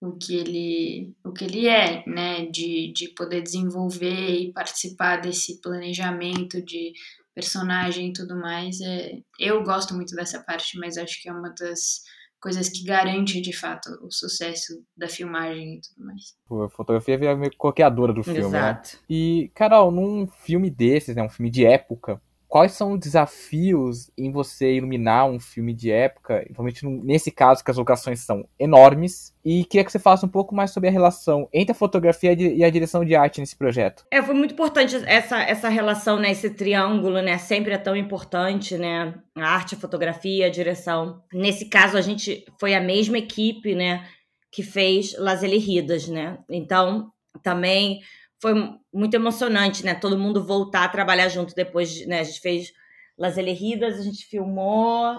[0.00, 5.60] o que ele, o que ele é, né, de, de poder desenvolver e participar desse
[5.60, 6.94] planejamento de
[7.34, 8.80] personagem e tudo mais.
[8.80, 12.02] É, eu gosto muito dessa parte, mas acho que é uma das
[12.40, 16.36] coisas que garante de fato o sucesso da filmagem e tudo mais.
[16.46, 18.46] Pô, a fotografia é meio coqueadora do filme, né?
[18.46, 18.96] Exato.
[18.96, 19.02] Né?
[19.08, 22.20] E, Carol, num filme desses, né, um filme de época,
[22.52, 27.70] quais são os desafios em você iluminar um filme de época, principalmente nesse caso que
[27.70, 31.48] as locações são enormes, e queria que você falasse um pouco mais sobre a relação
[31.50, 34.04] entre a fotografia e a direção de arte nesse projeto.
[34.10, 38.76] É, foi muito importante essa, essa relação, né, esse triângulo, né, sempre é tão importante,
[38.76, 41.22] né, a arte, a fotografia, a direção.
[41.32, 44.06] Nesse caso, a gente foi a mesma equipe, né,
[44.52, 47.10] que fez Las Eliridas, né, então
[47.42, 48.00] também
[48.42, 48.54] foi
[48.92, 49.94] muito emocionante, né?
[49.94, 52.18] Todo mundo voltar a trabalhar junto depois, né?
[52.18, 52.72] A gente fez
[53.16, 55.16] Las Eleridas, a gente filmou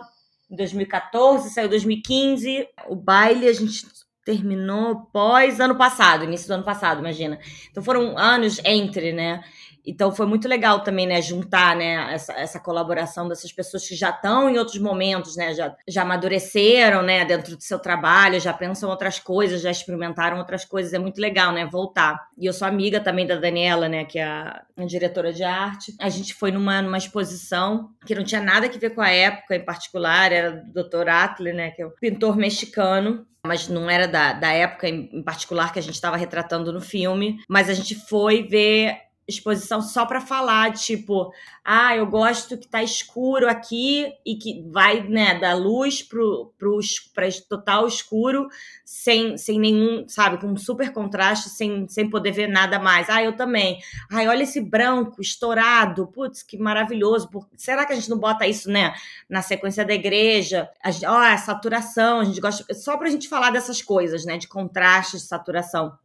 [0.51, 2.67] em 2014, saiu em 2015.
[2.89, 3.87] O baile a gente
[4.25, 7.39] terminou pós ano passado, início do ano passado, imagina.
[7.71, 9.41] Então foram anos entre, né?
[9.85, 14.09] Então foi muito legal também, né, juntar, né, essa, essa colaboração dessas pessoas que já
[14.09, 18.89] estão em outros momentos, né, já, já amadureceram, né, dentro do seu trabalho, já pensam
[18.89, 22.27] outras coisas, já experimentaram outras coisas, é muito legal, né, voltar.
[22.37, 25.93] E eu sou amiga também da Daniela, né, que é a, a diretora de arte.
[25.99, 29.55] A gente foi numa, numa exposição que não tinha nada a ver com a época
[29.55, 31.09] em particular, era do Dr.
[31.09, 35.73] Atle, né, que é o pintor mexicano, mas não era da, da época em particular
[35.73, 40.19] que a gente estava retratando no filme, mas a gente foi ver exposição só para
[40.19, 41.31] falar, tipo,
[41.63, 46.79] ah, eu gosto que tá escuro aqui e que vai, né, da luz pro, pro
[47.13, 48.47] pra total escuro,
[48.83, 53.09] sem, sem nenhum, sabe, com super contraste, sem, sem poder ver nada mais.
[53.09, 53.79] Ah, eu também.
[54.11, 57.29] Ai, olha esse branco estourado, putz, que maravilhoso.
[57.55, 58.93] Será que a gente não bota isso, né,
[59.29, 60.69] na sequência da igreja?
[60.83, 64.47] A ó, a saturação, a gente gosta, só pra gente falar dessas coisas, né, de
[64.47, 65.97] contraste, de saturação.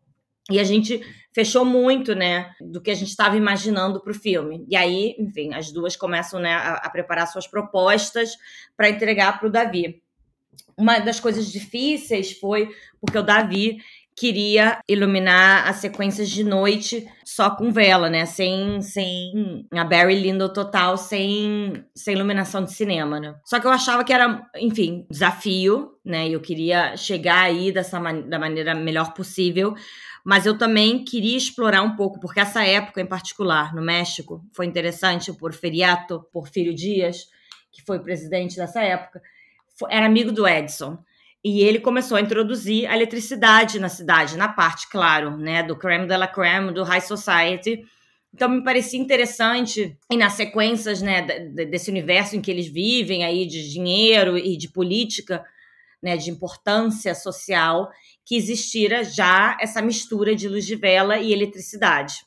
[0.50, 1.00] E a gente
[1.32, 4.64] fechou muito, né, do que a gente estava imaginando para o filme.
[4.68, 8.32] E aí, enfim, as duas começam, né, a, a preparar suas propostas
[8.76, 10.02] para entregar para o Davi.
[10.76, 12.68] Uma das coisas difíceis foi
[13.00, 13.78] porque o Davi
[14.18, 18.26] queria iluminar as sequências de noite só com vela, né?
[18.26, 23.36] Sem, sem a Barry Lindo total, sem, sem iluminação de cinema, né?
[23.44, 26.28] Só que eu achava que era, enfim, desafio, né?
[26.28, 29.76] Eu queria chegar aí dessa man da maneira melhor possível
[30.28, 34.66] mas eu também queria explorar um pouco, porque essa época em particular, no México, foi
[34.66, 37.28] interessante, o Porfiriato Porfírio Dias,
[37.72, 39.22] que foi presidente dessa época,
[39.88, 40.98] era amigo do Edson.
[41.42, 46.06] E ele começou a introduzir a eletricidade na cidade, na parte, claro, né, do creme
[46.06, 47.82] de la creme, do high society.
[48.34, 51.22] Então me parecia interessante e nas sequências, né,
[51.70, 55.42] desse universo em que eles vivem aí de dinheiro e de política,
[56.02, 57.90] né, de importância social,
[58.24, 62.24] que existira já essa mistura de luz de vela e eletricidade.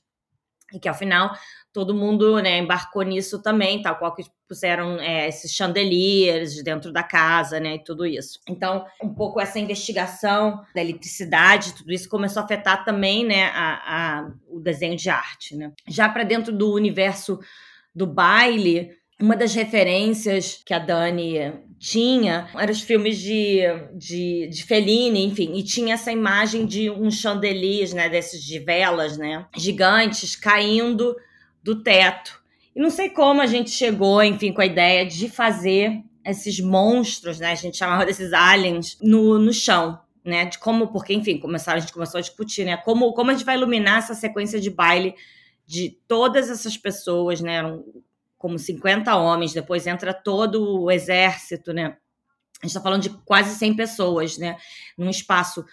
[0.74, 1.34] E que, ao final,
[1.74, 7.04] todo mundo né, embarcou nisso também, tal qual que puseram é, esses chandeliers dentro da
[7.04, 8.40] casa, né, e tudo isso.
[8.48, 14.20] Então, um pouco essa investigação da eletricidade, tudo isso começou a afetar também, né, a,
[14.20, 15.72] a o desenho de arte, né.
[15.88, 17.40] Já para dentro do universo
[17.96, 23.62] do baile, uma das referências que a Dani tinha eram os filmes de,
[23.94, 29.18] de, de Fellini, enfim, e tinha essa imagem de uns chandeliers, né, desses de velas,
[29.18, 31.16] né, gigantes caindo
[31.64, 32.40] do teto.
[32.76, 37.40] E não sei como a gente chegou, enfim, com a ideia de fazer esses monstros,
[37.40, 41.78] né, a gente chamava desses aliens, no, no chão, né, de como, porque, enfim, começaram,
[41.78, 44.70] a gente começou a discutir, né, como, como a gente vai iluminar essa sequência de
[44.70, 45.16] baile
[45.66, 47.64] de todas essas pessoas, né,
[48.42, 51.86] como 50 homens, depois entra todo o exército, né?
[52.62, 54.58] A gente está falando de quase 100 pessoas, né?
[54.98, 55.64] Num espaço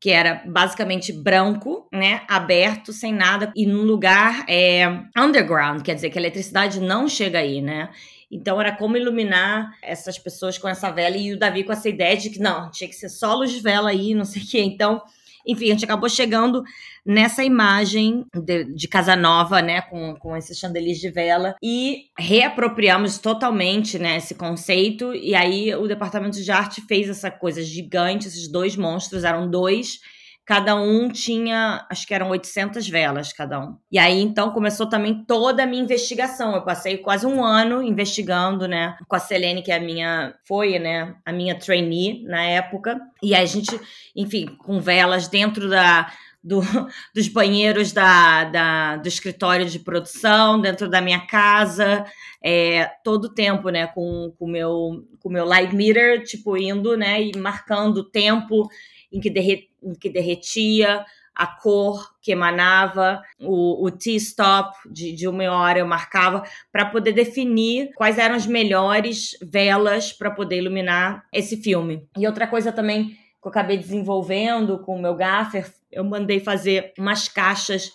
[0.00, 4.86] que era basicamente branco, né, aberto, sem nada, e num lugar é,
[5.16, 7.90] underground, quer dizer que a eletricidade não chega aí, né?
[8.30, 12.16] Então era como iluminar essas pessoas com essa vela e o Davi com essa ideia
[12.16, 14.60] de que não, tinha que ser só luz de vela aí, não sei o quê.
[14.60, 15.02] Então
[15.48, 16.62] enfim, a gente acabou chegando
[17.04, 23.16] nessa imagem de, de Casa Nova, né, com, com esses chandeliers de vela e reapropriamos
[23.16, 25.14] totalmente, né, esse conceito.
[25.14, 30.00] E aí o departamento de arte fez essa coisa gigante, esses dois monstros, eram dois
[30.48, 33.76] cada um tinha, acho que eram 800 velas cada um.
[33.92, 36.54] E aí então começou também toda a minha investigação.
[36.54, 40.78] Eu passei quase um ano investigando, né, com a Selene, que é a minha, foi,
[40.78, 42.98] né, a minha trainee na época.
[43.22, 43.78] E aí a gente,
[44.16, 46.10] enfim, com velas dentro da
[46.42, 46.60] do,
[47.14, 52.06] dos banheiros da, da, do escritório de produção, dentro da minha casa,
[52.42, 57.22] é, todo o tempo, né, com o meu, com meu light meter, tipo, indo, né,
[57.22, 58.66] e marcando o tempo
[59.12, 61.04] em que, derre, em que derretia,
[61.38, 66.42] a cor que emanava, o, o T-stop de, de uma hora eu marcava,
[66.72, 72.04] para poder definir quais eram as melhores velas para poder iluminar esse filme.
[72.18, 76.92] E outra coisa também que eu acabei desenvolvendo com o meu gaffer, eu mandei fazer
[76.98, 77.92] umas caixas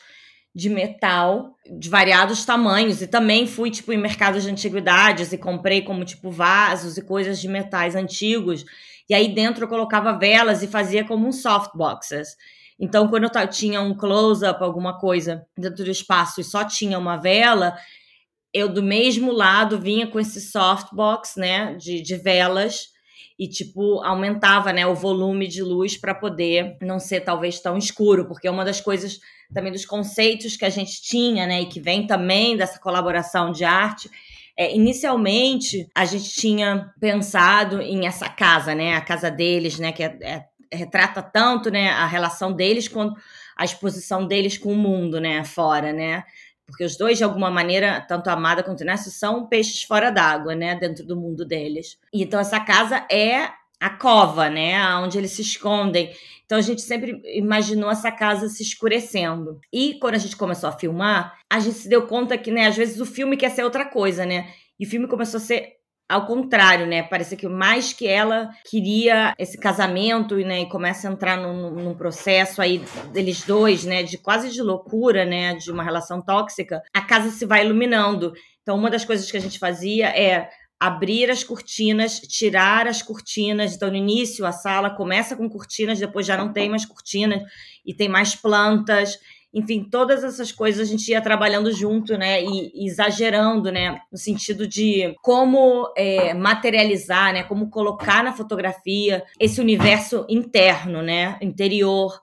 [0.56, 5.82] de metal de variados tamanhos e também fui tipo em mercados de antiguidades e comprei
[5.82, 8.64] como tipo vasos e coisas de metais antigos
[9.10, 12.36] e aí dentro eu colocava velas e fazia como um softboxes.
[12.80, 17.18] Então, quando eu tinha um close-up, alguma coisa dentro do espaço e só tinha uma
[17.18, 17.76] vela,
[18.54, 22.94] eu do mesmo lado vinha com esse softbox, né, de, de velas
[23.38, 28.28] e tipo aumentava, né, o volume de luz para poder não ser talvez tão escuro,
[28.28, 29.20] porque uma das coisas
[29.54, 33.64] também dos conceitos que a gente tinha, né, e que vem também dessa colaboração de
[33.64, 34.10] arte
[34.58, 38.96] é, inicialmente, a gente tinha pensado em essa casa, né?
[38.96, 39.92] A casa deles, né?
[39.92, 43.20] Que é, é, retrata tanto né, a relação deles quanto
[43.56, 45.44] a exposição deles com o mundo, né?
[45.44, 46.24] Fora, né?
[46.66, 50.10] Porque os dois, de alguma maneira, tanto a Amada quanto o Inácio, são peixes fora
[50.10, 50.76] d'água, né?
[50.76, 51.98] Dentro do mundo deles.
[52.14, 54.82] E então essa casa é a cova, né?
[54.96, 56.14] Onde eles se escondem.
[56.54, 59.60] Então a gente sempre imaginou essa casa se escurecendo.
[59.74, 62.78] E quando a gente começou a filmar, a gente se deu conta que, né, às
[62.78, 64.54] vezes o filme quer ser outra coisa, né?
[64.80, 67.02] E o filme começou a ser ao contrário, né?
[67.02, 71.96] Parecia que mais que ela queria esse casamento né, e começa a entrar num, num,
[71.96, 74.04] processo aí deles dois, né?
[74.04, 75.56] De quase de loucura, né?
[75.56, 78.32] De uma relação tóxica, a casa se vai iluminando.
[78.62, 80.52] Então, uma das coisas que a gente fazia é
[80.86, 83.74] abrir as cortinas, tirar as cortinas.
[83.74, 87.42] Então, no início, a sala começa com cortinas, depois já não tem mais cortinas
[87.86, 89.18] e tem mais plantas.
[89.54, 92.44] Enfim, todas essas coisas a gente ia trabalhando junto, né?
[92.44, 94.02] E, exagerando, né?
[94.12, 97.44] No sentido de como é, materializar, né?
[97.44, 101.38] Como colocar na fotografia esse universo interno, né?
[101.42, 102.20] Interior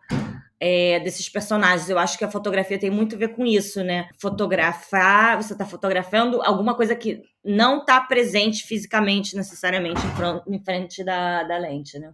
[0.61, 1.89] é, desses personagens.
[1.89, 4.09] Eu acho que a fotografia tem muito a ver com isso, né?
[4.19, 10.01] Fotografar, você está fotografando alguma coisa que não está presente fisicamente, necessariamente,
[10.47, 12.13] em frente da, da lente, né?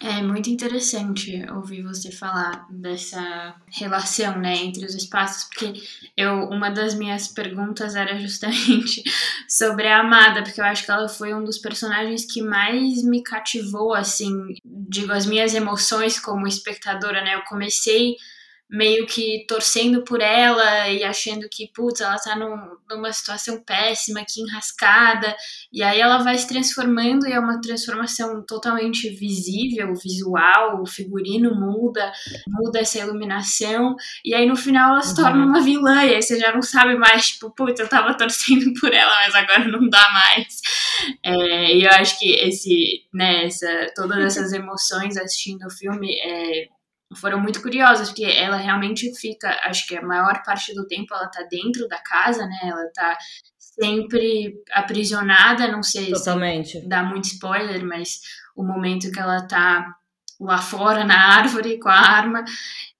[0.00, 5.72] É muito interessante ouvir você falar dessa relação, né, entre os espaços, porque
[6.14, 9.02] eu uma das minhas perguntas era justamente
[9.48, 13.22] sobre a Amada, porque eu acho que ela foi um dos personagens que mais me
[13.22, 14.32] cativou, assim,
[14.64, 17.34] digo, as minhas emoções como espectadora, né?
[17.34, 18.16] Eu comecei
[18.68, 24.24] meio que torcendo por ela e achando que, putz, ela tá num, numa situação péssima,
[24.28, 25.34] que enrascada,
[25.72, 31.54] e aí ela vai se transformando e é uma transformação totalmente visível, visual, o figurino
[31.54, 32.12] muda,
[32.48, 35.50] muda essa iluminação, e aí no final ela se torna uhum.
[35.50, 38.92] uma vilã, e aí você já não sabe mais, tipo, putz, eu tava torcendo por
[38.92, 40.60] ela, mas agora não dá mais.
[41.22, 46.68] É, e eu acho que esse, né, essa, todas essas emoções assistindo o filme é,
[47.14, 51.28] foram muito curiosas, porque ela realmente fica, acho que a maior parte do tempo ela
[51.28, 52.58] tá dentro da casa, né?
[52.64, 53.16] Ela tá
[53.58, 56.80] sempre aprisionada, não sei Totalmente.
[56.80, 58.20] se dá muito spoiler, mas
[58.56, 59.86] o momento que ela tá
[60.40, 62.44] lá fora na árvore com a arma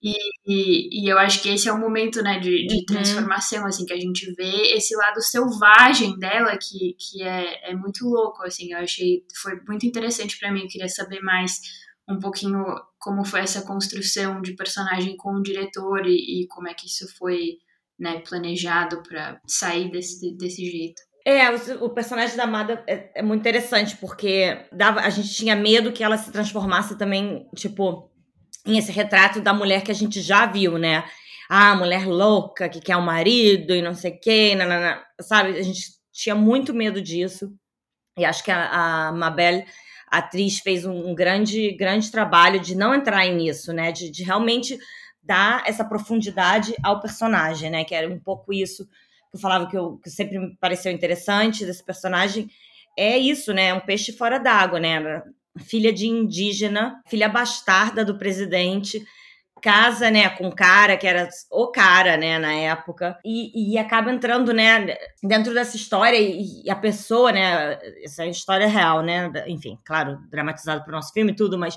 [0.02, 0.14] e,
[0.46, 2.84] e, e eu acho que esse é o momento né de, de uhum.
[2.86, 8.06] transformação assim que a gente vê esse lado selvagem dela que, que é, é muito
[8.06, 11.60] louco assim eu achei foi muito interessante para mim eu queria saber mais
[12.08, 12.64] um pouquinho
[12.98, 17.06] como foi essa construção de personagem com o diretor e, e como é que isso
[17.16, 17.58] foi
[17.98, 21.02] né, planejado para sair desse, desse jeito.
[21.24, 25.56] É, o, o personagem da Amada é, é, muito interessante, porque dava, a gente tinha
[25.56, 28.10] medo que ela se transformasse também, tipo,
[28.64, 31.04] em esse retrato da mulher que a gente já viu, né?
[31.48, 34.52] Ah, mulher louca, que quer um marido e não sei o quê,
[35.20, 35.58] sabe?
[35.58, 37.52] A gente tinha muito medo disso.
[38.18, 39.64] E acho que a, a Mabel
[40.16, 43.92] a atriz fez um, um grande, grande trabalho de não entrar nisso, né?
[43.92, 44.79] De, de, realmente
[45.22, 47.85] dar essa profundidade ao personagem, né?
[47.85, 51.66] Que era um pouco isso que eu falava que, eu, que sempre me pareceu interessante
[51.66, 52.48] desse personagem.
[52.96, 53.74] É isso, né?
[53.74, 55.22] Um peixe fora d'água, né?
[55.66, 59.05] Filha de indígena, filha bastarda do presidente,
[59.60, 64.52] casa, né, com cara, que era o cara, né, na época, e, e acaba entrando,
[64.52, 69.78] né, dentro dessa história e, e, a pessoa, né, essa é história real, né, enfim,
[69.84, 71.76] claro, dramatizado para o nosso filme e tudo, mas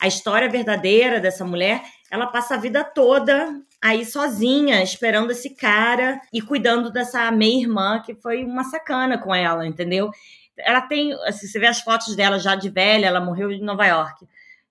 [0.00, 6.20] a história verdadeira dessa mulher, ela passa a vida toda aí sozinha, esperando esse cara
[6.32, 10.10] e cuidando dessa meia-irmã que foi uma sacana com ela, entendeu?
[10.58, 13.86] Ela tem, assim, você vê as fotos dela já de velha, ela morreu em Nova
[13.86, 14.26] York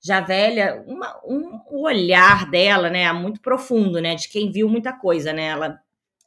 [0.05, 4.93] já velha, uma, um, o olhar dela, né, muito profundo, né, de quem viu muita
[4.93, 5.79] coisa, né, ela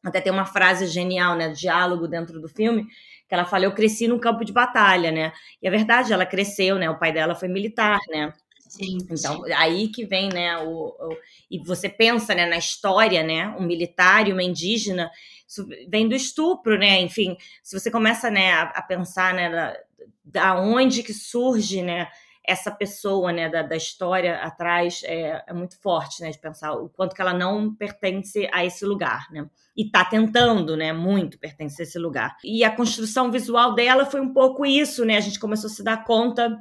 [0.05, 2.87] até tem uma frase genial, né, diálogo dentro do filme,
[3.29, 6.75] que ela fala, eu cresci no campo de batalha, né, e é verdade, ela cresceu,
[6.75, 8.33] né, o pai dela foi militar, né,
[8.69, 9.53] Sim, então, sim.
[9.53, 11.17] aí que vem, né, o, o,
[11.49, 15.09] e você pensa, né, na história, né, um militar e uma indígena,
[15.47, 19.77] isso vem do estupro, né, enfim, se você começa, né, a, a pensar, né, da,
[20.25, 22.09] da onde que surge, né,
[22.49, 26.89] essa pessoa, né, da, da história atrás é, é, muito forte, né, de pensar o
[26.89, 31.85] quanto que ela não pertence a esse lugar, né, e tá tentando, né, muito pertencer
[31.85, 32.37] a esse lugar.
[32.43, 35.85] E a construção visual dela foi um pouco isso, né, a gente começou a se
[35.85, 36.59] dar conta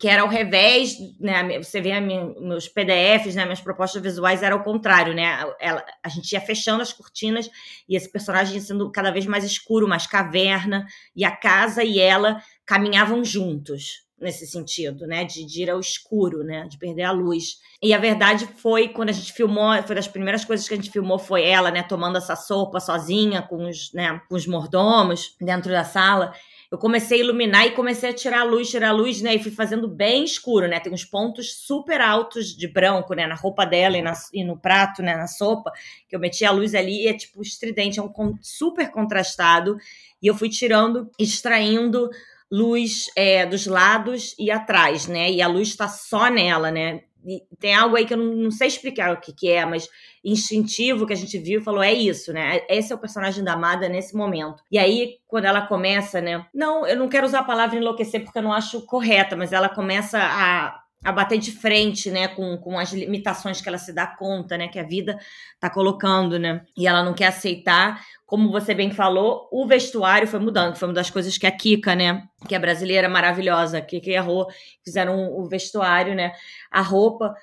[0.00, 1.58] que era ao revés, né?
[1.62, 3.44] Você vê minha, meus PDFs, né?
[3.44, 5.44] Minhas propostas visuais era o contrário, né?
[5.60, 7.48] Ela, a gente ia fechando as cortinas
[7.88, 12.42] e esse personagem sendo cada vez mais escuro, mais caverna, e a casa e ela
[12.64, 15.24] caminhavam juntos nesse sentido, né?
[15.24, 16.66] De, de, ir ao escuro, né?
[16.68, 17.58] De perder a luz.
[17.82, 20.90] E a verdade foi, quando a gente filmou, foi das primeiras coisas que a gente
[20.90, 21.82] filmou, foi ela, né?
[21.82, 26.32] Tomando essa sopa sozinha com os, né, com os mordomos dentro da sala.
[26.70, 29.34] Eu comecei a iluminar e comecei a tirar a luz, tirar a luz, né?
[29.34, 30.80] E fui fazendo bem escuro, né?
[30.80, 33.26] Tem uns pontos super altos de branco, né?
[33.26, 35.14] Na roupa dela e, na, e no prato, né?
[35.14, 35.70] Na sopa,
[36.08, 39.76] que eu meti a luz ali e é tipo estridente, é um super contrastado.
[40.22, 42.08] E eu fui tirando, extraindo
[42.52, 45.30] luz é, dos lados e atrás, né?
[45.30, 47.00] E a luz está só nela, né?
[47.24, 49.88] E tem algo aí que eu não, sei explicar o que, que é, mas
[50.24, 52.60] instintivo que a gente viu e falou: é isso, né?
[52.68, 54.62] Esse é o personagem da Amada nesse momento.
[54.70, 56.44] E aí, quando ela começa, né?
[56.52, 59.68] Não, eu não quero usar a palavra enlouquecer porque eu não acho correta, mas ela
[59.68, 64.06] começa a a bater de frente, né, com, com as limitações que ela se dá
[64.06, 65.18] conta, né, que a vida
[65.58, 68.00] tá colocando, né, e ela não quer aceitar.
[68.24, 71.94] Como você bem falou, o vestuário foi mudando, foi uma das coisas que a Kika,
[71.94, 74.46] né, que é brasileira maravilhosa, que errou,
[74.84, 76.32] fizeram o vestuário, né,
[76.70, 77.34] a roupa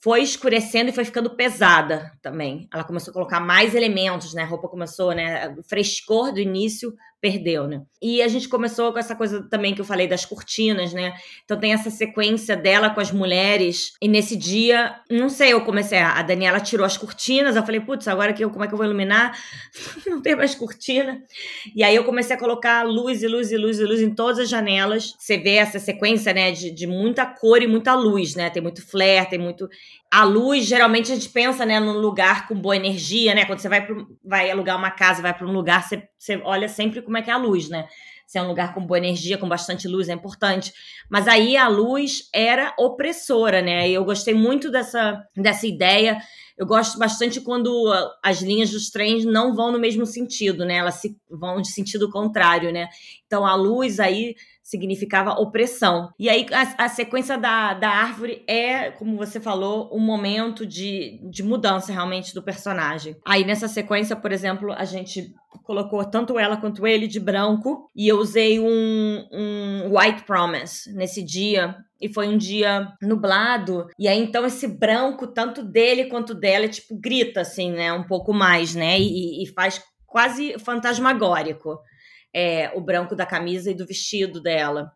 [0.00, 2.68] foi escurecendo e foi ficando pesada também.
[2.72, 4.42] Ela começou a colocar mais elementos, né?
[4.42, 5.48] A roupa começou, né?
[5.58, 7.82] O frescor do início perdeu, né?
[8.00, 11.12] E a gente começou com essa coisa também que eu falei das cortinas, né?
[11.44, 13.94] Então tem essa sequência dela com as mulheres.
[14.00, 18.06] E nesse dia, não sei, eu comecei, a Daniela tirou as cortinas, eu falei, putz,
[18.06, 19.36] agora que eu, como é que eu vou iluminar?
[20.06, 21.20] não tem mais cortina.
[21.74, 24.38] E aí eu comecei a colocar luz e luz e luz e luz em todas
[24.38, 25.14] as janelas.
[25.18, 28.48] Você vê essa sequência, né, de, de muita cor e muita luz, né?
[28.48, 29.68] Tem muito flare, tem muito
[30.10, 33.44] a luz, geralmente a gente pensa, né, num lugar com boa energia, né?
[33.44, 36.68] Quando você vai, pro, vai alugar uma casa, vai para um lugar, você, você olha
[36.68, 37.86] sempre como é que é a luz, né?
[38.26, 40.72] Se é um lugar com boa energia, com bastante luz, é importante.
[41.10, 43.88] Mas aí a luz era opressora, né?
[43.88, 46.18] E eu gostei muito dessa, dessa ideia
[46.58, 47.70] Eu gosto bastante quando
[48.22, 50.76] as linhas dos trens não vão no mesmo sentido, né?
[50.78, 52.88] Elas se, vão de sentido contrário, né?
[53.26, 54.34] Então a luz aí
[54.68, 56.10] significava opressão.
[56.18, 61.18] E aí a, a, sequência da, da árvore é, como você falou, um momento de,
[61.30, 63.16] de mudança realmente do personagem.
[63.26, 68.06] Aí nessa sequência, por exemplo, a gente colocou tanto ela quanto ele de branco e
[68.06, 74.18] eu usei um, um white promise nesse dia e foi um dia nublado e aí
[74.18, 78.98] então esse branco tanto dele quanto dela tipo grita assim né um pouco mais né
[78.98, 81.78] e, e faz quase fantasmagórico
[82.34, 84.92] é, o branco da camisa e do vestido dela.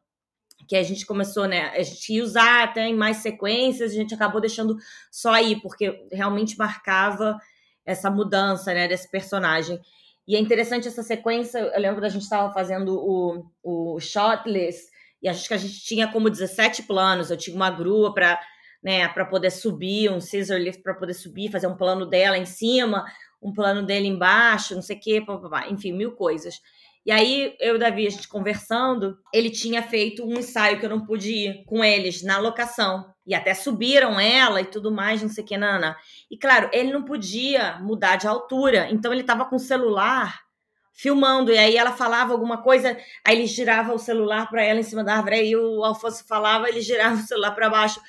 [0.68, 1.70] Que a gente começou, né?
[1.70, 4.76] A gente ia usar até em mais sequências, a gente acabou deixando
[5.10, 7.36] só aí, porque realmente marcava
[7.84, 9.80] essa mudança, né, desse personagem.
[10.26, 11.58] E é interessante essa sequência.
[11.58, 14.88] Eu lembro da gente estava fazendo o, o shot list,
[15.20, 17.30] e acho que a gente tinha como 17 planos.
[17.30, 18.40] Eu tinha uma grua para
[18.82, 22.44] né, para poder subir, um scissor lift para poder subir, fazer um plano dela em
[22.44, 23.04] cima,
[23.40, 25.24] um plano dele embaixo, não sei o quê,
[25.70, 26.60] enfim, mil coisas.
[27.04, 30.86] E aí, eu e o Davi, a gente conversando, ele tinha feito um ensaio que
[30.86, 33.12] eu não pude ir com eles na locação.
[33.26, 35.96] E até subiram ela e tudo mais, não sei o que, Nana.
[36.30, 40.40] E claro, ele não podia mudar de altura, então ele tava com o celular
[40.92, 44.84] filmando, e aí ela falava alguma coisa, aí ele girava o celular para ela em
[44.84, 48.00] cima da árvore, aí o Alfonso falava, ele girava o celular para baixo.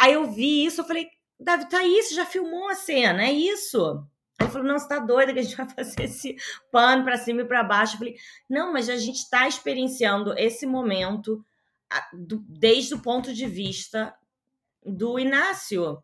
[0.00, 1.08] Aí eu vi isso, eu falei,
[1.38, 4.02] Davi, tá isso, já filmou a cena, é isso.
[4.42, 6.36] Ele falou: não, você tá doida que a gente vai fazer esse
[6.70, 7.94] pano para cima e para baixo.
[7.94, 8.16] Eu falei:
[8.48, 11.44] não, mas a gente está experienciando esse momento
[12.48, 14.14] desde o ponto de vista
[14.84, 16.02] do Inácio.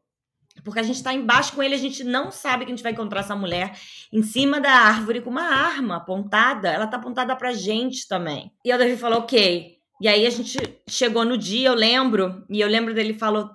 [0.64, 2.90] Porque a gente está embaixo com ele, a gente não sabe que a gente vai
[2.90, 3.78] encontrar essa mulher
[4.12, 6.68] em cima da árvore com uma arma apontada.
[6.68, 8.52] Ela tá apontada pra gente também.
[8.64, 9.78] E o Davi falou, ok.
[10.00, 10.58] E aí a gente
[10.88, 13.50] chegou no dia, eu lembro, e eu lembro dele falou: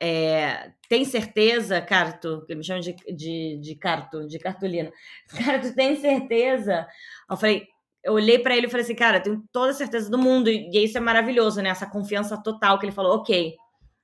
[0.00, 4.92] é, tem certeza, Carto, que me chamam de, de, de Carto, de cartolina.
[5.28, 6.86] Carto, tem certeza?
[7.30, 7.66] Eu falei,
[8.04, 10.50] eu olhei para ele e falei assim, cara, tenho toda a certeza do mundo.
[10.50, 11.70] E, isso é maravilhoso, né?
[11.70, 13.54] Essa confiança total que ele falou, ok.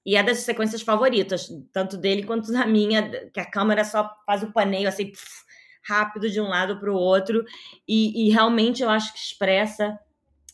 [0.06, 4.42] E é das sequências favoritas, tanto dele quanto da minha, que a câmera só faz
[4.42, 5.12] o paneio assim,
[5.86, 7.44] rápido de um lado para o outro.
[7.86, 9.98] E, e, realmente eu acho que expressa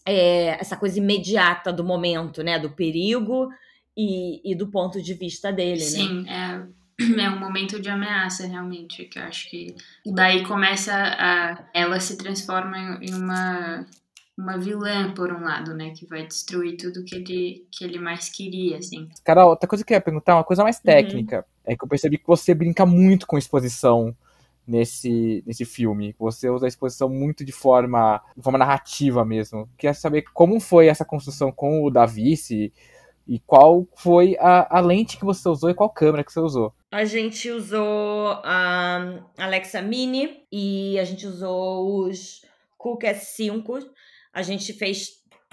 [0.04, 2.58] é, essa coisa imediata do momento, né?
[2.58, 3.48] Do perigo
[3.96, 6.66] e, e do ponto de vista dele, Sim, né?
[6.98, 9.74] Sim, é, é um momento de ameaça, realmente, que eu acho que
[10.04, 11.64] daí começa a...
[11.72, 13.86] ela se transforma em uma
[14.38, 15.92] uma vilã, por um lado, né?
[15.96, 19.08] Que vai destruir tudo que ele, que ele mais queria, assim.
[19.24, 20.82] Carol, outra coisa que eu ia perguntar, uma coisa mais uhum.
[20.82, 21.72] técnica, uhum.
[21.72, 24.14] é que eu percebi que você brinca muito com exposição
[24.66, 26.14] nesse, nesse filme.
[26.18, 29.68] Você usa a exposição muito de forma, de forma narrativa mesmo.
[29.78, 32.72] Queria saber como foi essa construção com o Davi, se
[33.26, 36.72] e qual foi a, a lente que você usou e qual câmera que você usou?
[36.90, 42.42] A gente usou a Alexa Mini e a gente usou os
[42.78, 43.84] Cook S5.
[44.32, 45.08] A gente fez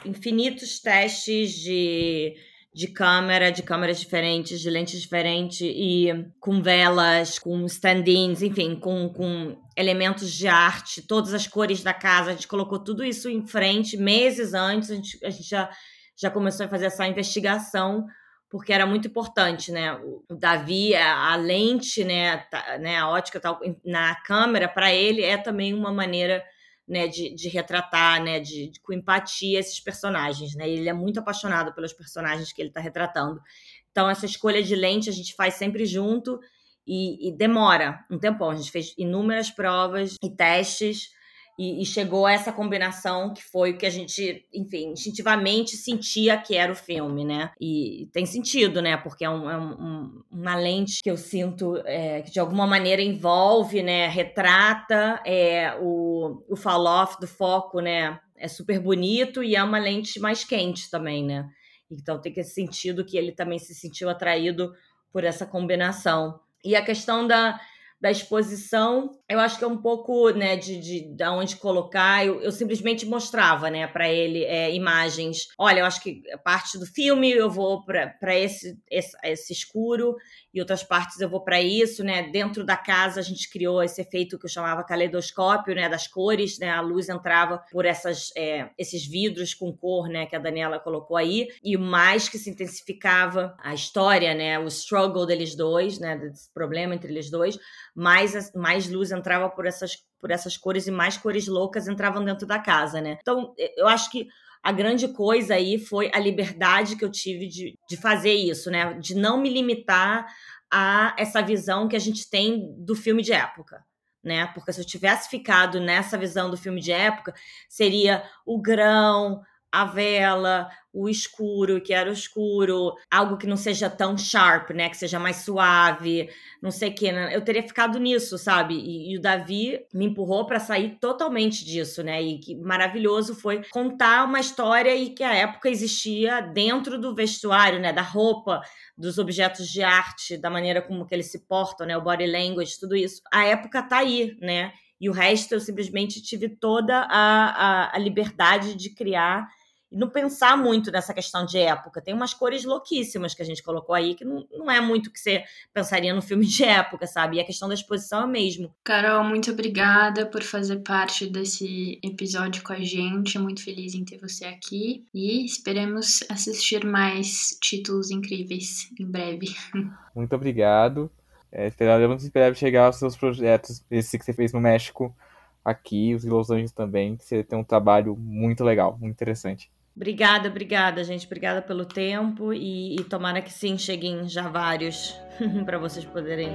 [0.05, 2.35] infinitos testes de,
[2.73, 6.09] de câmera, de câmeras diferentes, de lentes diferentes e
[6.39, 12.29] com velas, com stand-ins, enfim, com, com elementos de arte, todas as cores da casa.
[12.29, 14.91] A gente colocou tudo isso em frente meses antes.
[14.91, 15.69] A gente, a gente já
[16.15, 18.05] já começou a fazer essa investigação
[18.53, 19.95] porque era muito importante, né?
[19.95, 25.37] O Davi, a, lente, né, tá, né, a ótica tal na câmera para ele é
[25.37, 26.43] também uma maneira,
[26.87, 30.69] né, de, de retratar, né, de, de, com empatia esses personagens, né?
[30.69, 33.41] Ele é muito apaixonado pelos personagens que ele está retratando.
[33.89, 36.39] Então essa escolha de lente a gente faz sempre junto
[36.85, 38.51] e, e demora um tempão.
[38.51, 41.09] A gente fez inúmeras provas e testes
[41.57, 46.37] e, e, chegou a essa combinação que foi o que a gente, enfim, instintivamente sentia
[46.37, 47.51] que era o filme, né?
[47.61, 48.97] E tem sentido, né?
[48.97, 53.01] Porque é, um, é um, uma lente que eu sinto é, que de alguma maneira
[53.01, 54.07] envolve, né?
[54.07, 58.19] Retrata é, o, o fall-off do foco, né?
[58.35, 61.47] É super bonito e é uma lente mais quente também, né?
[61.89, 64.73] Então tem esse sentido que ele também se sentiu atraído
[65.11, 66.39] por essa combinação.
[66.63, 67.59] E a questão da,
[68.03, 72.25] da exposição, eu acho que é um pouco, né, de, de, de onde colocar.
[72.25, 75.47] Eu, eu simplesmente mostrava, né, para ele é, imagens.
[75.57, 80.17] Olha, eu acho que parte do filme eu vou para esse, esse, esse escuro
[80.53, 82.29] e outras partes eu vou para isso, né?
[82.29, 85.89] Dentro da casa a gente criou esse efeito que eu chamava caleidoscópio, né?
[85.89, 86.69] Das cores, né?
[86.69, 90.27] A luz entrava por essas, é, esses vidros com cor, né?
[90.27, 94.59] Que a Daniela colocou aí e mais que se intensificava a história, né?
[94.59, 96.17] O struggle deles dois, né?
[96.17, 97.57] Desse problema entre eles dois,
[97.95, 102.47] mais mais luz entrava por essas por essas cores e mais cores loucas entravam dentro
[102.47, 103.17] da casa, né?
[103.21, 104.27] Então eu acho que
[104.63, 108.93] a grande coisa aí foi a liberdade que eu tive de, de fazer isso, né?
[108.93, 110.25] De não me limitar
[110.71, 113.85] a essa visão que a gente tem do filme de época.
[114.23, 114.47] Né?
[114.53, 117.33] Porque se eu tivesse ficado nessa visão do filme de época,
[117.67, 119.41] seria o grão,
[119.73, 124.87] a vela, o escuro, que era o escuro, algo que não seja tão sharp, né?
[124.87, 126.29] Que seja mais suave,
[126.61, 127.11] não sei o que.
[127.11, 127.35] Né?
[127.35, 128.75] Eu teria ficado nisso, sabe?
[128.75, 132.21] E, e o Davi me empurrou para sair totalmente disso, né?
[132.21, 137.79] E que maravilhoso foi contar uma história e que a época existia dentro do vestuário,
[137.79, 137.91] né?
[137.91, 138.61] Da roupa,
[138.95, 141.97] dos objetos de arte, da maneira como que eles se portam, né?
[141.97, 143.23] O body language, tudo isso.
[143.33, 144.71] A época tá aí, né?
[145.01, 149.47] E o resto eu simplesmente tive toda a, a, a liberdade de criar
[149.93, 152.01] e não pensar muito nessa questão de época.
[152.01, 155.19] Tem umas cores louquíssimas que a gente colocou aí, que não, não é muito que
[155.19, 157.37] você pensaria no filme de época, sabe?
[157.37, 158.73] E a questão da exposição é mesmo.
[158.83, 163.37] Carol, muito obrigada por fazer parte desse episódio com a gente.
[163.37, 165.05] Muito feliz em ter você aqui.
[165.13, 169.47] E esperemos assistir mais títulos incríveis em breve.
[170.15, 171.11] Muito obrigado.
[171.51, 175.15] É, esperamos esperar chegar aos seus projetos, esse que você fez no México,
[175.63, 179.71] aqui, os Los Angeles também, que você tem um trabalho muito legal, muito interessante.
[179.95, 181.25] Obrigada, obrigada, gente.
[181.25, 185.15] Obrigada pelo tempo e, e tomara que sim, cheguem já vários
[185.65, 186.49] para vocês poderem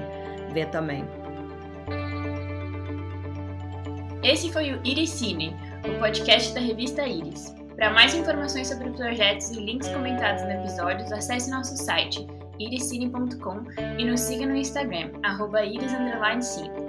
[0.52, 1.04] ver também.
[4.22, 7.54] Esse foi o Iricine, o podcast da revista Iris.
[7.76, 12.26] Para mais informações sobre projetos e links comentados no episódio, acesse nosso site
[12.58, 13.64] iricine.com
[13.96, 16.87] e nos siga no Instagram, arroba iris_cine.